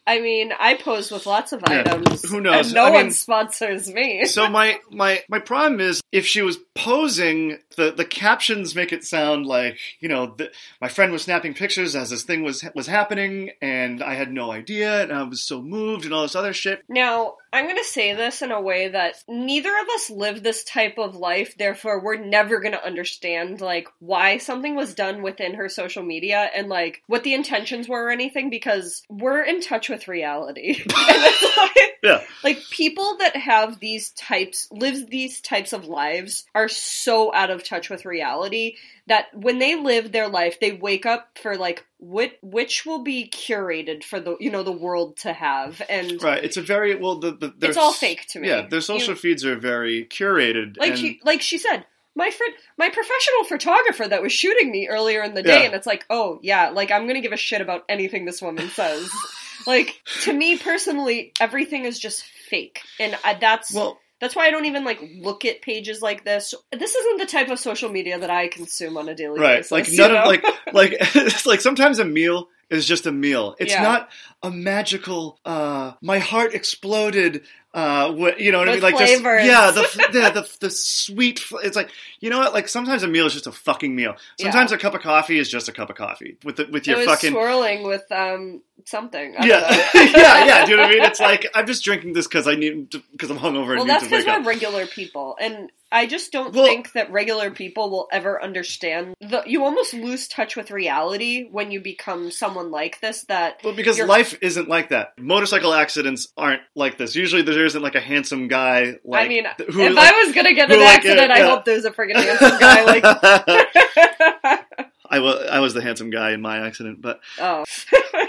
I 0.07 0.21
mean, 0.21 0.53
I 0.59 0.75
pose 0.75 1.11
with 1.11 1.25
lots 1.27 1.53
of 1.53 1.63
Yeah, 1.69 1.81
items. 1.81 2.29
who 2.29 2.41
knows? 2.41 2.67
And 2.67 2.75
no 2.75 2.85
I 2.85 2.91
one 2.91 3.03
mean- 3.05 3.11
sponsors 3.13 3.91
me. 3.91 4.27
So 4.27 4.49
my 4.59 4.79
my 4.91 5.23
my 5.29 5.39
problem 5.39 5.81
is 5.81 6.03
if 6.13 6.27
she 6.27 6.43
was 6.43 6.59
posing, 6.75 7.59
the 7.77 7.91
the 7.91 8.05
captions 8.05 8.75
make 8.75 8.93
it 8.93 9.05
sound 9.05 9.47
like 9.47 9.79
you 10.01 10.09
know 10.09 10.35
the, 10.37 10.51
my 10.81 10.89
friend 10.89 11.11
was 11.13 11.23
snapping 11.23 11.55
pictures 11.55 11.97
as 11.97 12.11
this 12.11 12.23
thing 12.23 12.43
was 12.43 12.65
was 12.75 12.87
happening, 12.87 13.51
and 13.63 14.03
I 14.03 14.15
had 14.15 14.31
no 14.31 14.53
idea, 14.53 15.03
and 15.03 15.13
I 15.13 15.23
was 15.23 15.43
so 15.43 15.63
moved, 15.63 16.05
and 16.05 16.13
all 16.13 16.23
this 16.23 16.37
other 16.37 16.53
shit. 16.53 16.83
Now, 16.89 17.37
I'm 17.55 17.67
going 17.67 17.77
to 17.77 17.85
say 17.85 18.15
this 18.15 18.43
in 18.43 18.51
a 18.51 18.61
way 18.61 18.89
that 18.89 19.15
neither 19.29 19.71
of 19.71 19.89
us 19.95 20.11
live 20.11 20.43
this 20.43 20.65
type 20.65 20.99
of 20.99 21.15
life, 21.15 21.57
therefore 21.57 22.01
we're 22.03 22.17
never 22.17 22.59
going 22.59 22.73
to 22.73 22.85
understand 22.85 23.61
like 23.61 23.87
why 24.01 24.39
something 24.39 24.75
was 24.75 24.95
done 24.95 25.23
within 25.23 25.55
her 25.55 25.69
social 25.69 26.03
media 26.03 26.51
and 26.53 26.69
like 26.69 27.03
what 27.07 27.23
the 27.23 27.33
intentions 27.33 27.89
were 27.89 28.07
or 28.07 28.11
anything 28.11 28.51
because 28.51 29.03
we're 29.09 29.43
in 29.43 29.61
touch 29.61 29.89
with 29.89 30.09
reality. 30.09 30.83
Like, 30.95 31.95
Yeah. 32.03 32.23
like 32.43 32.59
people 32.71 33.17
that 33.21 33.35
have 33.35 33.81
these 33.81 34.11
types 34.11 34.69
live 34.71 35.09
these 35.09 35.41
types 35.41 35.73
of 35.73 35.87
lives 35.87 36.45
are 36.55 36.69
so 36.69 37.33
out 37.35 37.49
of 37.51 37.65
touch 37.65 37.89
with 37.89 38.05
reality 38.05 38.75
that 39.07 39.27
when 39.35 39.59
they 39.59 39.75
live 39.75 40.13
their 40.13 40.29
life 40.29 40.59
they 40.61 40.73
wake 40.73 41.05
up 41.07 41.37
for 41.41 41.57
like 41.57 41.85
which 41.99 42.33
which 42.43 42.87
will 42.87 43.03
be 43.03 43.29
curated 43.29 44.03
for 44.05 44.19
the 44.21 44.37
you 44.41 44.51
know 44.51 44.63
the 44.63 44.73
world 44.73 45.17
to 45.19 45.33
have 45.33 45.83
and 45.89 46.23
Right. 46.23 46.43
It's 46.43 46.57
a 46.57 46.63
very 46.63 46.95
well. 46.95 47.17
The, 47.19 47.33
the 47.33 47.53
It's 47.69 47.77
all 47.77 47.93
fake 47.93 48.27
to 48.31 48.41
me. 48.41 48.49
Yeah, 48.49 48.67
their 48.67 48.81
social 48.81 49.15
You- 49.15 49.21
feeds 49.21 49.45
are 49.45 49.57
very 49.57 50.05
curated. 50.07 50.77
like 50.79 50.91
and, 50.93 50.99
she 50.99 51.21
like 51.25 51.43
she 51.43 51.59
said 51.59 51.85
my 52.17 52.31
friend 52.31 52.55
my 52.79 52.89
professional 52.89 53.45
photographer 53.49 54.07
that 54.07 54.23
was 54.23 54.33
shooting 54.33 54.71
me 54.71 54.87
earlier 54.89 55.23
in 55.23 55.35
the 55.35 55.43
day 55.43 55.61
Yeah. 55.61 55.67
and 55.67 55.75
it's 55.75 55.87
like 55.87 56.05
oh 56.11 56.39
yeah 56.43 56.71
like 56.71 56.91
i'm 56.93 57.07
gonna 57.09 57.21
give 57.21 57.33
a 57.33 57.37
shit 57.37 57.61
about 57.61 57.85
anything 57.89 58.25
this 58.25 58.41
woman 58.41 58.69
says 58.69 59.11
like 59.67 60.01
to 60.23 60.33
me 60.33 60.57
personally 60.57 61.33
everything 61.41 61.85
is 61.87 61.99
just 61.99 62.23
fake 62.23 62.81
and 63.01 63.17
I, 63.25 63.35
that's 63.35 63.75
well, 63.75 63.99
that's 64.21 64.35
why 64.37 64.47
i 64.47 64.51
don't 64.51 64.65
even 64.65 64.85
like 64.85 65.01
look 65.21 65.45
at 65.45 65.61
pages 65.63 66.01
like 66.03 66.25
this 66.25 66.55
this 66.73 66.95
isn't 66.95 67.19
the 67.19 67.27
type 67.27 67.49
of 67.49 67.59
social 67.59 67.91
media 67.91 68.19
that 68.19 68.31
i 68.31 68.49
consume 68.49 68.97
on 68.97 69.09
a 69.09 69.15
daily 69.15 69.41
right. 69.41 69.57
basis 69.59 69.73
Like 69.73 69.89
none 69.93 70.15
of 70.15 70.27
like 70.27 70.45
like 70.73 70.97
it's 71.15 71.47
like 71.53 71.61
sometimes 71.61 71.99
a 71.99 72.05
meal 72.05 72.49
is 72.71 72.87
just 72.87 73.05
a 73.07 73.13
meal. 73.13 73.55
It's 73.59 73.73
Yeah. 73.75 73.83
not 73.83 74.09
a 74.43 74.51
magical. 74.51 75.39
uh 75.45 75.93
My 76.01 76.19
heart 76.19 76.55
exploded. 76.55 77.43
Uh, 77.75 78.13
what 78.13 78.39
you 78.39 78.53
know 78.53 78.59
what 78.61 78.69
I 78.69 78.75
mean? 78.75 78.83
Like 78.83 78.97
just 78.97 79.21
yeah, 79.21 79.73
the 79.73 80.09
yeah 80.15 80.31
the 80.31 80.49
the 80.61 80.71
sweet. 80.71 81.45
It's 81.65 81.75
like 81.75 81.91
you 82.21 82.31
know 82.31 82.39
what? 82.39 82.55
Like 82.55 82.69
sometimes 82.69 83.03
a 83.03 83.09
meal 83.09 83.27
is 83.27 83.33
just 83.33 83.49
a 83.49 83.53
fucking 83.53 83.95
meal. 83.95 84.15
Sometimes 84.39 84.71
a 84.71 84.79
cup 84.79 84.95
of 84.95 85.01
coffee 85.01 85.41
is 85.41 85.51
just 85.51 85.69
a 85.69 85.73
cup 85.73 85.91
of 85.91 85.97
coffee 85.97 86.39
with 86.45 86.57
the, 86.57 86.67
with 86.71 86.87
your 86.87 87.03
fucking 87.05 87.33
swirling 87.33 87.83
with 87.83 88.05
um 88.13 88.63
something 88.85 89.35
I 89.37 89.47
yeah 89.47 89.71
yeah 89.95 90.45
yeah. 90.47 90.65
Do 90.65 90.73
you 90.73 90.77
know 90.77 90.85
what 90.85 90.93
I 90.93 90.95
mean? 90.95 91.05
It's 91.05 91.21
like 91.21 91.47
I'm 91.55 91.67
just 91.67 91.85
drinking 91.85 92.13
this 92.13 92.29
because 92.29 92.47
I 92.47 92.55
need 92.55 92.91
because 93.11 93.31
I'm 93.31 93.39
hungover 93.39 93.71
and 93.71 93.79
well 93.79 93.85
that's 93.87 94.05
because 94.05 94.25
we're 94.25 94.33
up. 94.33 94.47
regular 94.47 94.87
people 94.87 95.37
and 95.41 95.71
i 95.93 96.07
just 96.07 96.33
don't 96.33 96.55
Well- 96.55 96.67
think 96.67 96.93
that 96.93 97.11
regular 97.13 97.51
people 97.51 97.89
will 97.91 98.09
ever 98.11 98.43
understand 98.43 99.15
the 99.21 99.43
you 99.47 99.65
almost 99.65 99.95
lose 99.95 100.27
touch 100.27 100.57
with 100.57 100.71
reality 100.73 101.49
when 101.51 101.71
you 101.71 101.81
become 101.81 102.31
someone 102.33 102.71
like 102.71 103.01
this 103.01 103.23
that 103.25 103.61
Well, 103.63 103.75
because 103.75 104.01
life 104.01 104.37
isn't 104.43 104.69
like 104.69 104.89
that. 104.91 105.19
Motorcycle 105.19 105.73
accidents 105.73 106.29
aren't 106.37 106.63
like 106.75 106.99
this. 106.99 107.15
Usually, 107.15 107.43
there 107.65 107.69
isn't 107.69 107.83
like 107.83 107.95
a 107.95 108.01
handsome 108.01 108.47
guy. 108.47 108.97
Like 109.05 109.25
i 109.25 109.29
mean 109.29 109.47
who, 109.57 109.81
if 109.81 109.95
like- 109.95 110.13
i 110.13 110.25
was 110.25 110.35
gonna 110.35 110.53
get 110.53 110.71
an 110.71 110.79
like, 110.81 110.99
accident 110.99 111.31
uh, 111.31 111.35
i 111.35 111.41
hope 111.41 111.65
there's 111.65 111.87
a 111.87 111.91
friggin' 111.91 112.17
handsome 112.17 112.59
guy 112.59 112.85
like 112.85 113.03
I 115.11 115.19
was 115.21 115.49
I 115.51 115.61
was 115.61 115.73
the 115.73 115.83
handsome 115.83 116.11
guy 116.11 116.33
in 116.33 116.43
my 116.43 116.67
accident, 116.67 117.01
but 117.01 117.21
oh 117.39 117.65
right 117.93 118.29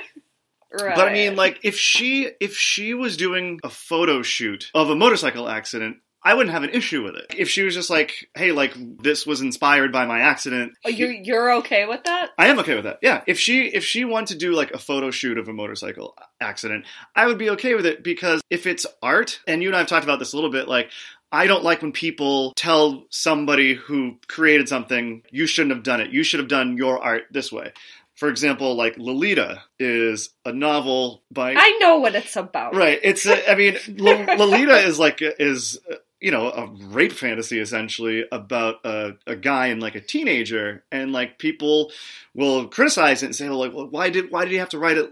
but 0.96 1.08
I 1.08 1.14
mean, 1.14 1.36
like 1.36 1.60
if 1.64 1.78
she 1.78 2.30
if 2.40 2.56
she 2.56 2.94
was 2.94 3.18
doing 3.18 3.60
a 3.64 3.70
photo 3.70 4.22
shoot 4.22 4.72
of 4.74 4.90
a 4.90 4.96
motorcycle 4.96 5.50
accident. 5.50 5.98
I 6.26 6.34
wouldn't 6.34 6.54
have 6.54 6.64
an 6.64 6.72
issue 6.72 7.04
with 7.04 7.16
it. 7.16 7.36
If 7.38 7.50
she 7.50 7.62
was 7.62 7.76
just 7.76 7.92
like, 7.92 8.30
hey, 8.36 8.52
like, 8.52 8.74
this 9.02 9.28
was 9.28 9.42
inspired 9.42 9.92
by 9.92 10.08
my 10.08 10.22
accident. 10.22 10.74
oh, 10.84 10.90
you're, 10.90 11.12
you're 11.12 11.54
okay 11.58 11.86
with 11.86 12.04
that 12.06 12.32
I 12.38 12.48
am 12.48 12.58
okay 12.60 12.74
with 12.74 12.86
that. 12.86 12.98
Yeah. 13.04 13.22
If 13.28 13.40
she 13.40 13.68
if 13.68 13.86
she 13.86 14.06
wanted 14.06 14.34
to 14.34 14.40
do 14.40 14.54
like 14.54 14.72
a 14.72 14.80
photo 14.80 15.12
shoot 15.12 15.38
of 15.38 15.48
a 15.48 15.54
motorcycle 15.54 16.18
accident, 16.42 16.86
I 17.16 17.28
would 17.28 17.38
be 17.38 17.52
okay 17.52 17.76
with 17.76 17.86
it 17.86 18.04
because 18.04 18.42
if 18.50 18.66
it's 18.66 18.88
art, 19.04 19.40
and 19.48 19.62
you 19.62 19.70
and 19.70 19.76
I 19.76 19.80
have 19.80 19.88
talked 19.88 20.04
about 20.04 20.18
this 20.18 20.34
a 20.34 20.36
little 20.36 20.52
bit, 20.52 20.68
like 20.68 20.90
I 21.32 21.48
don't 21.48 21.64
like 21.64 21.82
when 21.82 21.92
people 21.92 22.54
tell 22.56 23.06
somebody 23.12 23.76
who 23.76 24.18
created 24.28 24.68
something, 24.68 25.22
you 25.32 25.46
shouldn't 25.46 25.76
have 25.76 25.84
done 25.84 26.02
it. 26.02 26.12
You 26.12 26.24
should 26.24 26.40
have 26.40 26.50
done 26.50 26.76
your 26.76 27.04
art 27.04 27.24
this 27.32 27.52
way. 27.52 27.72
For 28.16 28.30
example, 28.30 28.76
like 28.76 28.98
Lolita 28.98 29.62
is 29.78 30.30
a 30.46 30.54
novel 30.54 31.22
by 31.30 31.54
i 31.58 31.78
know 31.82 31.98
what 31.98 32.16
it's 32.16 32.38
about 32.38 32.74
Right. 32.74 33.00
It's. 33.04 33.26
A, 33.26 33.52
I 33.52 33.56
mean, 33.56 33.78
Lo- 33.90 34.26
Lolita 34.38 34.78
is 34.78 34.98
like 34.98 35.18
is 35.22 35.80
you 36.22 36.32
know 36.32 36.50
a 36.50 36.68
rape 36.88 37.12
fantasy 37.12 37.60
essentially 37.60 38.24
about 38.32 38.76
a, 38.84 39.14
a 39.28 39.36
guy 39.36 39.68
and 39.68 39.82
like 39.82 39.96
a 39.96 40.02
teenager, 40.02 40.84
and 40.92 41.12
like 41.12 41.38
people 41.40 41.92
will 42.34 42.68
criticize 42.68 43.24
it 43.24 43.28
and 43.28 43.36
say, 43.36 43.48
well, 43.50 43.60
like, 43.60 43.74
well, 43.74 43.88
why 43.88 44.10
did 44.10 44.32
why 44.32 44.44
did 44.46 44.52
he 44.52 44.58
have 44.58 44.70
to 44.70 44.80
write 44.80 44.98
it? 44.98 45.10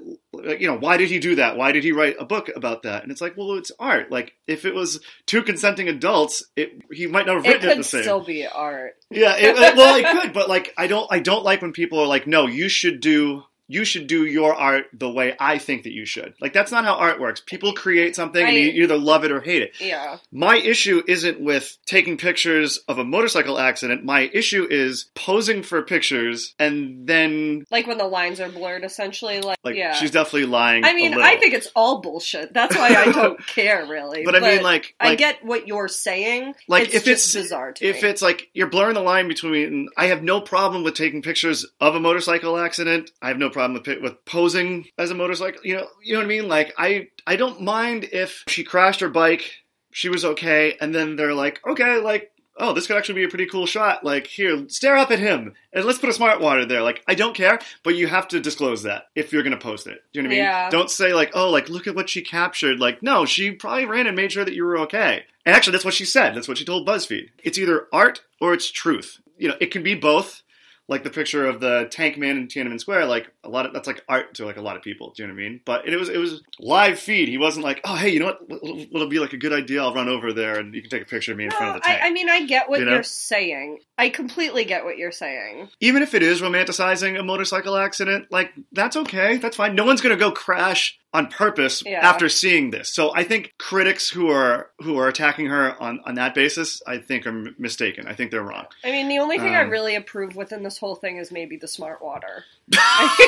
You 0.60 0.68
know, 0.68 0.78
why 0.78 0.98
did 0.98 1.10
he 1.10 1.20
do 1.20 1.36
that? 1.36 1.58
Why 1.58 1.72
did 1.72 1.84
he 1.84 1.92
write 1.92 2.16
a 2.20 2.26
book 2.26 2.50
about 2.56 2.84
that? 2.84 3.04
And 3.04 3.12
it's 3.12 3.22
like, 3.22 3.38
well, 3.38 3.54
it's 3.54 3.72
art. 3.80 4.12
Like, 4.12 4.34
if 4.48 4.66
it 4.66 4.74
was 4.74 5.00
two 5.26 5.44
consenting 5.44 5.88
adults, 5.90 6.44
it 6.56 6.82
he 6.92 7.08
might 7.08 7.26
not 7.26 7.36
have 7.36 7.46
written 7.46 7.70
it, 7.70 7.74
could 7.76 7.80
the 7.80 7.84
same. 7.84 8.00
It 8.00 8.04
could 8.04 8.08
still 8.08 8.24
be 8.24 8.48
art 8.48 8.96
Yeah, 9.10 9.36
it, 9.38 9.58
it- 9.58 9.76
well, 9.76 9.96
I 9.96 10.12
could, 10.22 10.34
but 10.34 10.50
like, 10.50 10.74
I 10.78 10.88
don't, 10.88 11.08
I 11.12 11.20
don't 11.20 11.44
like 11.44 11.62
when 11.62 11.72
people 11.74 12.00
are 12.00 12.08
like, 12.08 12.28
no, 12.28 12.48
you 12.48 12.68
should 12.70 13.00
do, 13.00 13.44
you 13.68 13.86
should 13.86 14.08
do 14.08 14.26
your 14.26 14.54
art 14.54 14.86
the 14.94 15.10
way 15.10 15.36
I 15.40 15.58
think 15.58 15.84
that 15.84 15.94
you 15.94 16.06
should. 16.06 16.34
Like, 16.42 16.54
that's 16.54 16.72
not 16.72 16.84
how 16.86 16.96
art 16.96 17.20
works. 17.20 17.42
People 17.46 17.74
create 17.74 18.16
something 18.16 18.46
and 18.46 18.56
you 18.56 18.84
either 18.84 18.98
love 18.98 19.24
it 19.24 19.32
or 19.32 19.40
hate 19.42 19.62
it. 19.62 19.74
yeah 19.80 20.18
My 20.32 20.58
issue 20.58 21.02
isn't 21.08 21.40
with 21.40 21.78
taking 21.86 22.18
pictures 22.18 22.78
of 22.88 22.98
a 23.00 23.04
motorcycle 23.04 23.58
accident. 23.60 24.04
My 24.04 24.30
issue 24.34 24.68
is 24.70 25.06
posing 25.16 25.64
for 25.64 25.82
pictures 25.82 26.54
and 26.60 27.08
then, 27.08 27.66
like 27.72 27.88
when 27.88 27.98
the 27.98 28.04
lines 28.08 28.40
are 28.40 28.50
blurred 28.50 28.84
essentially 28.84 29.42
like, 29.42 29.58
like, 29.64 29.76
yeah 29.76 29.94
she's 29.94 30.12
definitely 30.12 30.46
lying. 30.46 30.84
I 30.84 30.94
mean. 30.94 31.14
I 31.14 31.38
think 31.38 31.54
it's 31.54 31.70
all 31.76 32.02
bullshit. 32.02 32.54
That's 32.54 32.76
why 32.76 32.90
I 32.90 33.12
don't 33.12 33.40
care 33.48 33.86
really. 33.86 34.24
but 34.26 34.36
I 34.36 34.40
mean, 34.40 34.62
like, 34.64 34.94
I 35.00 35.10
like, 35.10 35.18
get 35.20 35.44
what 35.46 35.68
you're 35.68 35.88
saying. 35.88 36.54
Like, 36.68 36.86
it's 36.86 36.96
if 36.96 37.06
just 37.06 37.30
it's- 37.36 37.44
bizarre 37.46 37.72
to 37.74 37.86
if 37.86 38.04
me. 38.04 38.10
it's 38.10 38.22
like 38.22 38.50
you're 38.54 38.68
blurring 38.70 38.96
the 38.96 39.02
line 39.02 39.28
between 39.28 39.88
I 39.98 40.08
have 40.08 40.22
no 40.24 40.42
problem 40.42 40.84
with 40.84 40.96
taking 40.96 41.22
pictures 41.22 41.66
of 41.80 41.96
a 41.96 42.00
motorcycle 42.00 42.58
accident. 42.58 43.12
I 43.22 43.30
have 43.30 43.38
no 43.38 43.50
problem 43.54 43.82
with 43.82 44.02
with 44.02 44.26
posing 44.26 44.88
as 44.98 45.12
a 45.12 45.16
motorcycle. 45.16 45.62
You 45.64 45.78
know, 45.78 45.88
you 46.04 46.14
know 46.14 46.20
what 46.20 46.26
I 46.26 46.30
mean? 46.30 46.48
Like 46.48 46.74
I 46.78 47.08
I 47.26 47.36
don't 47.36 47.62
mind 47.62 48.10
if 48.12 48.44
she 48.48 48.64
crashed 48.64 49.00
her 49.00 49.10
bike, 49.10 49.64
she 49.92 50.10
was 50.10 50.26
okay, 50.26 50.76
and 50.82 50.94
then 50.94 51.16
they're 51.16 51.34
like, 51.34 51.62
okay, 51.66 51.98
like 51.98 52.34
oh, 52.58 52.74
this 52.74 52.88
could 52.88 52.98
actually 52.98 53.16
be 53.16 53.24
a 53.24 53.30
pretty 53.30 53.46
cool 53.46 53.66
shot. 53.66 54.04
Like 54.04 54.28
here, 54.28 54.68
stare 54.70 54.98
up 54.98 55.12
at 55.12 55.20
him, 55.20 55.54
and 55.72 55.86
let's 55.86 56.00
put 56.00 56.10
a 56.10 56.14
smart 56.14 56.40
water 56.42 56.66
there. 56.66 56.82
Like 56.82 57.04
I 57.08 57.16
don't 57.16 57.36
care, 57.36 57.60
but 57.84 57.96
you 57.96 58.08
have 58.08 58.28
to 58.30 58.40
disclose 58.40 58.84
that 58.84 59.06
if 59.16 59.32
you're 59.32 59.44
gonna 59.44 59.58
post 59.58 59.88
it. 59.88 60.04
Do 60.12 60.20
you 60.20 60.24
know 60.24 60.30
what 60.30 60.36
I 60.36 60.38
mean? 60.38 60.44
Yeah. 60.44 60.70
Don't 60.70 60.90
say 60.90 61.14
like, 61.14 61.32
oh, 61.34 61.50
like 61.50 61.70
look 61.70 61.88
at 61.88 61.96
what 61.96 62.10
she 62.10 62.22
captured. 62.22 62.80
Like 62.80 63.02
no, 63.02 63.26
she 63.26 63.52
probably 63.52 63.86
ran 63.86 64.08
and 64.08 64.16
made 64.16 64.32
sure 64.32 64.46
that 64.46 64.54
you 64.54 64.66
were 64.66 64.80
okay. 64.80 65.24
And 65.46 65.56
actually, 65.56 65.74
that's 65.74 65.86
what 65.86 65.94
she 65.94 66.06
said. 66.06 66.36
That's 66.36 66.48
what 66.48 66.58
she 66.58 66.66
told 66.66 66.88
BuzzFeed. 66.88 67.30
It's 67.44 67.58
either 67.58 67.88
art 67.92 68.22
or 68.40 68.54
it's 68.54 68.72
truth. 68.72 69.20
You 69.38 69.50
know, 69.50 69.56
it 69.60 69.72
can 69.72 69.84
be 69.84 69.96
both. 69.96 70.42
Like 70.90 71.06
the 71.06 71.10
picture 71.10 71.48
of 71.48 71.62
the 71.62 71.88
tank 71.90 72.18
man 72.18 72.36
in 72.36 72.48
Tiananmen 72.50 72.78
Square, 72.78 73.06
like 73.06 73.32
a 73.44 73.50
lot 73.50 73.66
of 73.66 73.74
that's 73.74 73.88
like 73.88 74.04
art 74.08 74.36
to 74.36 74.46
like 74.46 74.58
a 74.58 74.62
lot 74.62 74.76
of 74.76 74.82
people. 74.82 75.14
Do 75.16 75.24
you 75.24 75.28
know 75.28 75.34
what 75.34 75.40
I 75.42 75.44
mean? 75.44 75.62
But 75.66 75.88
it 75.88 75.98
was 75.98 76.10
it 76.10 76.18
was 76.18 76.42
live 76.60 77.00
feed. 77.00 77.28
He 77.30 77.38
wasn't 77.38 77.64
like, 77.66 77.82
oh 77.84 77.96
hey, 77.96 78.10
you 78.10 78.20
know 78.20 78.28
what? 78.28 78.42
It'll, 78.50 79.08
be 79.08 79.20
like 79.20 79.34
a 79.34 79.38
good 79.38 79.54
idea? 79.54 79.82
I'll 79.82 79.94
run 79.94 80.10
over 80.10 80.32
there 80.34 80.60
and 80.60 80.74
you 80.74 80.82
can 80.82 80.90
take 80.90 81.02
a 81.02 81.06
picture 81.06 81.32
of 81.34 81.38
me 81.38 81.46
in 81.46 81.50
no, 81.50 81.58
front 81.58 81.76
of 81.76 81.82
the 81.82 81.88
tank. 81.88 82.02
I, 82.02 82.08
I 82.08 82.12
mean, 82.12 82.30
I 82.30 82.46
get 82.46 82.70
what 82.70 82.80
You 82.80 82.86
know? 82.86 82.98
are 82.98 83.04
saying. 83.04 83.80
I 83.98 84.10
completely 84.10 84.66
get 84.66 84.86
what 84.86 84.98
you're 84.98 85.12
saying. 85.12 85.70
Even 85.80 86.02
if 86.02 86.14
it 86.14 86.24
is 86.24 86.42
romanticizing 86.42 87.20
a 87.20 87.24
motorcycle 87.24 87.76
accident, 87.78 88.32
like 88.32 88.52
that's 88.72 88.96
okay. 88.98 89.38
That's 89.38 89.58
fine. 89.58 89.76
No 89.76 89.86
one's 89.86 90.02
gonna 90.02 90.16
go 90.16 90.32
crash 90.32 90.98
on 91.14 91.28
purpose 91.28 91.84
Yeah. 91.86 92.00
after 92.10 92.28
seeing 92.28 92.72
this. 92.72 92.92
So 92.92 93.14
I 93.14 93.24
think 93.24 93.54
critics 93.60 94.10
who 94.10 94.30
are 94.32 94.72
who 94.82 94.98
are 94.98 95.08
attacking 95.08 95.46
her 95.48 95.80
on 95.82 96.00
on 96.06 96.16
that 96.16 96.34
basis, 96.34 96.82
I 96.88 96.98
think 96.98 97.28
are 97.28 97.30
m- 97.30 97.56
mistaken. 97.60 98.08
I 98.08 98.16
think 98.16 98.32
they're 98.32 98.42
wrong. 98.42 98.66
I 98.84 98.90
mean, 98.92 99.10
the 99.10 99.20
only 99.20 99.38
thing 99.38 99.54
I 99.54 99.62
Um, 99.64 99.70
really 99.70 99.94
approve 99.96 100.36
within 100.36 100.64
this 100.64 100.80
whole 100.80 100.96
thing 100.96 101.18
is 101.18 101.32
maybe 101.32 101.56
the 101.58 101.68
smart 101.68 102.02
water. 102.02 102.46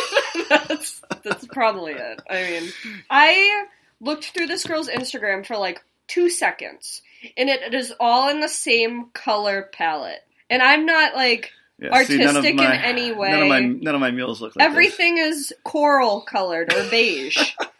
That's 0.49 1.01
that's 1.23 1.47
probably 1.47 1.93
it. 1.93 2.21
I 2.29 2.43
mean, 2.43 2.71
I 3.09 3.65
looked 3.99 4.25
through 4.25 4.47
this 4.47 4.65
girl's 4.65 4.89
Instagram 4.89 5.45
for 5.45 5.57
like 5.57 5.83
two 6.07 6.29
seconds, 6.29 7.01
and 7.37 7.49
it, 7.49 7.61
it 7.61 7.73
is 7.73 7.93
all 7.99 8.29
in 8.29 8.39
the 8.41 8.47
same 8.49 9.05
color 9.13 9.69
palette. 9.73 10.21
And 10.49 10.61
I'm 10.61 10.85
not 10.85 11.15
like 11.15 11.51
Yeah, 11.79 11.89
Artistic 11.91 12.53
in 12.53 12.59
any 12.59 13.11
way. 13.11 13.31
None 13.31 13.41
of 13.41 13.47
my 13.47 13.59
none 13.61 13.95
of 13.95 14.01
my 14.01 14.11
meals 14.11 14.41
look 14.41 14.55
like 14.55 14.65
this. 14.67 14.71
everything 14.71 15.17
is 15.17 15.53
coral 15.63 16.21
colored 16.21 16.71
or 16.73 16.83
beige. 16.89 17.37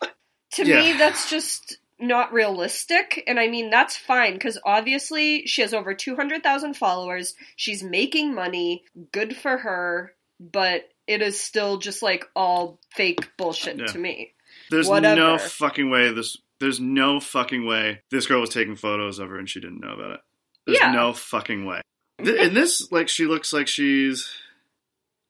to 0.54 0.66
Yeah. 0.66 0.80
me, 0.80 0.94
that's 0.94 1.30
just 1.30 1.78
not 2.00 2.34
realistic. 2.34 3.24
And 3.28 3.40
I 3.40 3.48
mean, 3.48 3.70
that's 3.70 3.96
fine 3.96 4.34
because 4.34 4.58
obviously 4.66 5.46
she 5.46 5.62
has 5.62 5.74
over 5.74 5.94
200,000 5.94 6.74
followers. 6.76 7.36
She's 7.56 7.84
making 7.84 8.34
money. 8.34 8.84
Good 9.12 9.36
for 9.38 9.58
her. 9.58 10.14
But 10.40 10.90
it 11.08 11.22
is 11.22 11.40
still 11.40 11.78
just 11.78 12.02
like 12.02 12.26
all 12.36 12.80
fake 12.96 13.30
bullshit 13.38 13.78
Yeah. 13.78 13.86
to 13.88 13.98
me. 13.98 14.34
There's 14.70 14.88
whatever. 14.88 15.20
no 15.20 15.38
fucking 15.38 15.90
way 15.90 16.12
this. 16.12 16.38
There's 16.60 16.80
no 16.80 17.20
fucking 17.20 17.66
way 17.66 18.02
this 18.12 18.28
girl 18.28 18.40
was 18.42 18.50
taking 18.50 18.76
photos 18.76 19.20
of 19.20 19.30
her 19.30 19.38
and 19.38 19.50
she 19.50 19.60
didn't 19.60 19.82
know 19.82 19.94
about 19.94 20.12
it. 20.12 20.20
There's 20.66 20.80
Yeah. 20.80 20.92
no 20.92 21.14
fucking 21.14 21.66
way. 21.66 21.82
And 22.18 22.56
this, 22.56 22.92
like, 22.92 23.10
she 23.10 23.26
looks 23.26 23.52
like 23.52 23.68
she's 23.68 24.32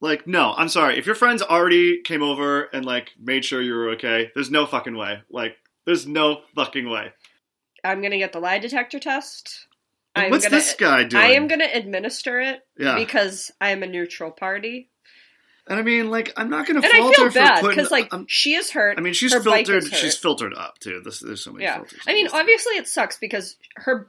like, 0.02 0.28
no, 0.28 0.54
I'm 0.56 0.70
sorry. 0.70 0.98
If 1.00 1.06
your 1.08 1.16
friends 1.16 1.42
already 1.42 2.02
came 2.04 2.22
over 2.22 2.64
and 2.66 2.86
like 2.86 3.12
made 3.20 3.44
sure 3.44 3.62
you 3.62 3.74
were 3.74 3.90
okay, 3.92 4.32
there's 4.36 4.52
no 4.52 4.66
fucking 4.66 4.96
way. 4.96 5.22
Like, 5.30 5.58
there's 5.86 6.06
no 6.08 6.42
fucking 6.56 6.88
way. 6.90 7.12
I'm 7.84 8.02
gonna 8.02 8.18
get 8.18 8.34
the 8.34 8.40
lie 8.40 8.60
detector 8.60 9.00
test. 9.00 9.68
I'm 10.16 10.32
What's 10.32 10.46
gonna, 10.46 10.56
this 10.58 10.76
guy 10.76 11.04
doing? 11.04 11.24
I 11.24 11.32
am 11.32 11.48
gonna 11.48 11.68
administer 11.74 12.40
it 12.40 12.62
yeah. 12.78 12.96
because 12.96 13.52
I 13.60 13.72
am 13.72 13.84
a 13.84 13.88
neutral 13.88 14.32
party, 14.32 14.90
and 15.68 15.80
I 15.80 15.82
mean, 15.82 16.10
like, 16.10 16.32
I'm 16.38 16.50
not 16.50 16.68
and 16.70 16.78
I 16.80 16.82
fault 17.00 17.16
feel 17.16 17.26
her 17.26 17.32
bad 17.32 17.62
putting. 17.62 17.76
because 17.78 17.92
like 17.92 18.14
um, 18.14 18.26
she 18.28 18.54
is 18.56 18.72
hurt. 18.72 18.98
I 18.98 19.02
mean, 19.02 19.14
she's 19.14 19.34
filtered. 19.34 19.84
She's 19.94 20.16
filtered 20.18 20.54
up 20.54 20.80
too. 20.80 21.02
This, 21.04 21.20
there's 21.20 21.44
so 21.44 21.52
many 21.52 21.66
Yeah. 21.66 21.78
filters. 21.78 22.00
I 22.08 22.14
mean, 22.14 22.28
obviously 22.32 22.74
it 22.76 22.88
sucks 22.88 23.18
because 23.18 23.56
her. 23.78 24.08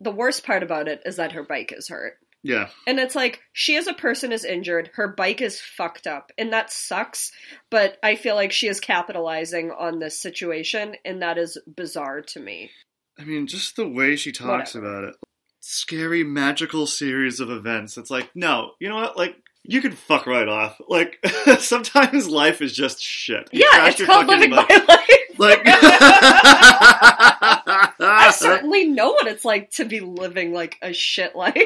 The 0.00 0.10
worst 0.10 0.44
part 0.44 0.64
about 0.64 0.88
it 0.88 1.00
is 1.06 1.16
that 1.16 1.30
her 1.32 1.44
bike 1.44 1.72
is 1.76 1.86
hurt. 1.88 2.14
yeah. 2.42 2.70
And 2.88 2.98
it's 2.98 3.14
like 3.14 3.40
she 3.52 3.76
as 3.76 3.86
a 3.86 3.94
person 3.94 4.32
is 4.32 4.44
injured, 4.44 4.90
her 4.94 5.06
bike 5.06 5.40
is 5.40 5.60
fucked 5.60 6.08
up, 6.08 6.32
and 6.36 6.52
that 6.52 6.72
sucks. 6.72 7.30
But 7.70 7.98
I 8.02 8.16
feel 8.16 8.34
like 8.34 8.50
she 8.50 8.66
is 8.66 8.80
capitalizing 8.80 9.70
on 9.70 10.00
this 10.00 10.20
situation, 10.20 10.96
and 11.04 11.22
that 11.22 11.38
is 11.38 11.56
bizarre 11.76 12.20
to 12.22 12.40
me. 12.40 12.70
I 13.16 13.22
mean, 13.22 13.46
just 13.46 13.76
the 13.76 13.86
way 13.88 14.16
she 14.16 14.32
talks 14.32 14.74
Whatever. 14.74 14.92
about 15.02 15.08
it. 15.10 15.16
Scary, 15.60 16.24
magical 16.24 16.86
series 16.88 17.38
of 17.38 17.48
events. 17.50 17.96
It's 17.96 18.10
like, 18.10 18.28
no, 18.34 18.72
you 18.80 18.88
know 18.88 18.96
what? 18.96 19.16
Like, 19.16 19.36
you 19.64 19.80
can 19.80 19.92
fuck 19.92 20.26
right 20.26 20.48
off. 20.48 20.80
Like, 20.88 21.24
sometimes 21.58 22.28
life 22.28 22.60
is 22.60 22.72
just 22.72 23.00
shit. 23.00 23.48
You 23.52 23.60
Yeah, 23.72 23.88
it's 23.88 23.98
your 23.98 24.06
called 24.06 24.26
fucking 24.26 24.50
living 24.50 24.56
my 24.56 24.66
life. 24.88 25.38
Like, 25.38 25.62
I 28.00 28.32
certainly 28.34 28.88
know 28.88 29.12
what 29.12 29.26
it's 29.28 29.44
like 29.44 29.70
to 29.72 29.84
be 29.84 30.00
living 30.00 30.52
like 30.52 30.78
a 30.82 30.92
shit 30.92 31.36
life. 31.36 31.56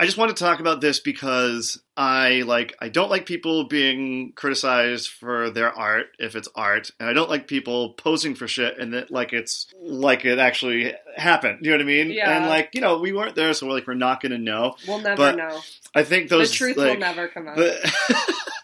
I 0.00 0.04
just 0.04 0.16
want 0.16 0.36
to 0.36 0.44
talk 0.44 0.60
about 0.60 0.80
this 0.80 1.00
because 1.00 1.82
I 1.96 2.42
like 2.42 2.76
I 2.80 2.88
don't 2.88 3.10
like 3.10 3.26
people 3.26 3.64
being 3.64 4.32
criticized 4.36 5.08
for 5.08 5.50
their 5.50 5.76
art 5.76 6.06
if 6.20 6.36
it's 6.36 6.48
art, 6.54 6.92
and 7.00 7.08
I 7.08 7.12
don't 7.12 7.28
like 7.28 7.48
people 7.48 7.94
posing 7.94 8.36
for 8.36 8.46
shit 8.46 8.78
and 8.78 8.94
that 8.94 9.10
like 9.10 9.32
it's 9.32 9.66
like 9.82 10.24
it 10.24 10.38
actually 10.38 10.94
happened. 11.16 11.58
You 11.62 11.70
know 11.70 11.78
what 11.78 11.82
I 11.82 11.86
mean? 11.86 12.10
Yeah. 12.12 12.30
And 12.30 12.46
like 12.46 12.70
you 12.74 12.80
know 12.80 12.98
we 12.98 13.12
weren't 13.12 13.34
there, 13.34 13.52
so 13.54 13.66
we're 13.66 13.72
like 13.72 13.88
we're 13.88 13.94
not 13.94 14.20
going 14.20 14.32
to 14.32 14.38
know. 14.38 14.76
We'll 14.86 15.00
never 15.00 15.16
But 15.16 15.36
know. 15.36 15.60
I 15.94 16.04
think 16.04 16.28
those 16.28 16.50
the 16.50 16.56
truth 16.56 16.76
like, 16.76 16.92
will 16.92 17.00
never 17.00 17.26
come 17.26 17.48
out. 17.48 17.56
But, 17.56 17.92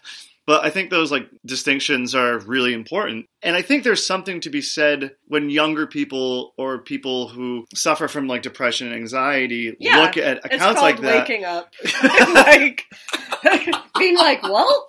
but 0.47 0.63
I 0.63 0.69
think 0.69 0.89
those 0.89 1.11
like 1.11 1.27
distinctions 1.45 2.13
are 2.15 2.39
really 2.39 2.73
important. 2.73 3.25
And 3.41 3.55
I 3.55 3.61
think 3.61 3.83
there's 3.83 4.05
something 4.05 4.39
to 4.41 4.49
be 4.49 4.61
said 4.61 5.11
when 5.27 5.49
younger 5.49 5.87
people 5.87 6.53
or 6.57 6.79
people 6.83 7.27
who 7.29 7.65
suffer 7.73 8.07
from 8.07 8.27
like 8.27 8.41
depression 8.41 8.87
and 8.87 8.95
anxiety 8.95 9.75
Yeah, 9.79 9.97
look 10.01 10.17
at 10.17 10.45
accounts 10.45 10.81
like 10.81 11.01
that. 11.01 11.21
waking 11.27 11.45
up. 11.45 11.73
like 12.33 12.83
being 13.97 14.17
like, 14.17 14.43
well, 14.43 14.87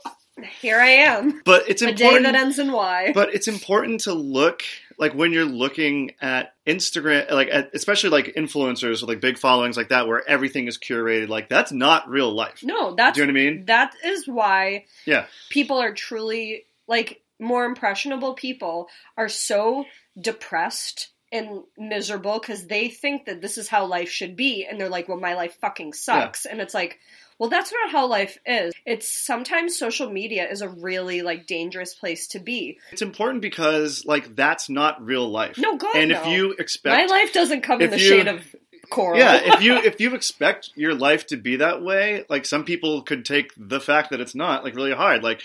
here 0.61 0.79
I 0.79 0.89
am. 0.89 1.41
But 1.45 1.69
it's 1.69 1.83
A 1.83 1.87
day 1.93 2.05
important 2.05 2.25
that 2.25 2.35
ends 2.35 2.59
in 2.59 2.73
Y. 2.73 3.13
but 3.15 3.35
it's 3.35 3.49
important 3.49 4.01
to 4.03 4.13
look 4.15 4.63
like 4.99 5.13
when 5.15 5.33
you're 5.33 5.45
looking 5.45 6.13
at 6.21 6.55
Instagram, 6.67 7.31
like 7.31 7.49
at, 7.53 7.71
especially 7.75 8.11
like 8.11 8.35
influencers 8.37 9.01
with 9.03 9.09
like 9.09 9.21
big 9.21 9.37
followings 9.39 9.77
like 9.77 9.89
that, 9.91 10.07
where 10.09 10.27
everything 10.29 10.67
is 10.67 10.79
curated. 10.79 11.29
Like 11.29 11.49
that's 11.49 11.73
not 11.73 12.09
real 12.09 12.33
life. 12.33 12.61
no, 12.63 12.95
that's 12.95 13.17
Do 13.17 13.21
you 13.23 13.27
know 13.27 13.33
what 13.33 13.41
I 13.41 13.45
mean? 13.51 13.65
that 13.67 13.95
is 14.05 14.27
why 14.27 14.87
Yeah. 15.05 15.27
people 15.51 15.79
are 15.79 15.93
truly 15.93 16.65
like 16.89 17.21
more 17.39 17.65
impressionable 17.67 18.33
people 18.35 18.89
are 19.17 19.29
so 19.29 19.85
depressed 20.19 21.09
and 21.33 21.63
miserable 21.77 22.39
because 22.39 22.67
they 22.67 22.89
think 22.89 23.27
that 23.27 23.41
this 23.43 23.59
is 23.59 23.69
how 23.69 23.85
life 23.87 24.09
should 24.11 24.37
be 24.37 24.65
and 24.65 24.81
they're 24.81 24.89
like 24.89 25.09
well 25.09 25.19
my 25.19 25.35
life 25.35 25.57
fucking 25.61 25.93
sucks 25.93 26.47
and 26.47 26.61
it's 26.61 26.73
like 26.75 26.99
well 27.39 27.51
that's 27.51 27.73
not 27.73 27.91
how 27.91 28.07
life 28.07 28.39
is 28.47 28.73
it's 28.85 29.11
sometimes 29.11 29.77
social 29.79 30.11
media 30.11 30.49
is 30.49 30.63
a 30.63 30.69
really 30.69 31.23
like 31.23 31.47
dangerous 31.47 31.95
place 31.95 32.29
to 32.29 32.39
be 32.39 32.79
It's 32.93 33.03
important 33.03 33.43
because 33.43 34.05
like 34.07 34.35
that's 34.37 34.69
not 34.69 35.05
real 35.05 35.29
life. 35.31 35.59
no 35.59 35.77
god 35.77 35.97
and 35.97 36.11
no. 36.11 36.21
if 36.21 36.27
you 36.29 36.53
expect 36.59 36.97
my 36.97 37.07
life 37.07 37.33
doesn't 37.33 37.63
come 37.63 37.81
in 37.81 37.91
the 37.91 37.99
you- 37.99 38.09
shade 38.09 38.29
of 38.29 38.45
coral 38.89 39.19
yeah 39.19 39.55
if 39.57 39.63
you 39.63 39.75
if 39.85 40.01
you 40.01 40.15
expect 40.15 40.71
your 40.77 40.95
life 40.95 41.27
to 41.27 41.37
be 41.37 41.57
that 41.57 41.83
way 41.83 42.25
like 42.29 42.45
some 42.47 42.65
people 42.65 43.03
could 43.03 43.25
take 43.25 43.51
the 43.57 43.81
fact 43.81 44.11
that 44.11 44.21
it's 44.21 44.35
not 44.35 44.63
like 44.63 44.77
really 44.77 44.93
hard 44.95 45.25
like 45.25 45.43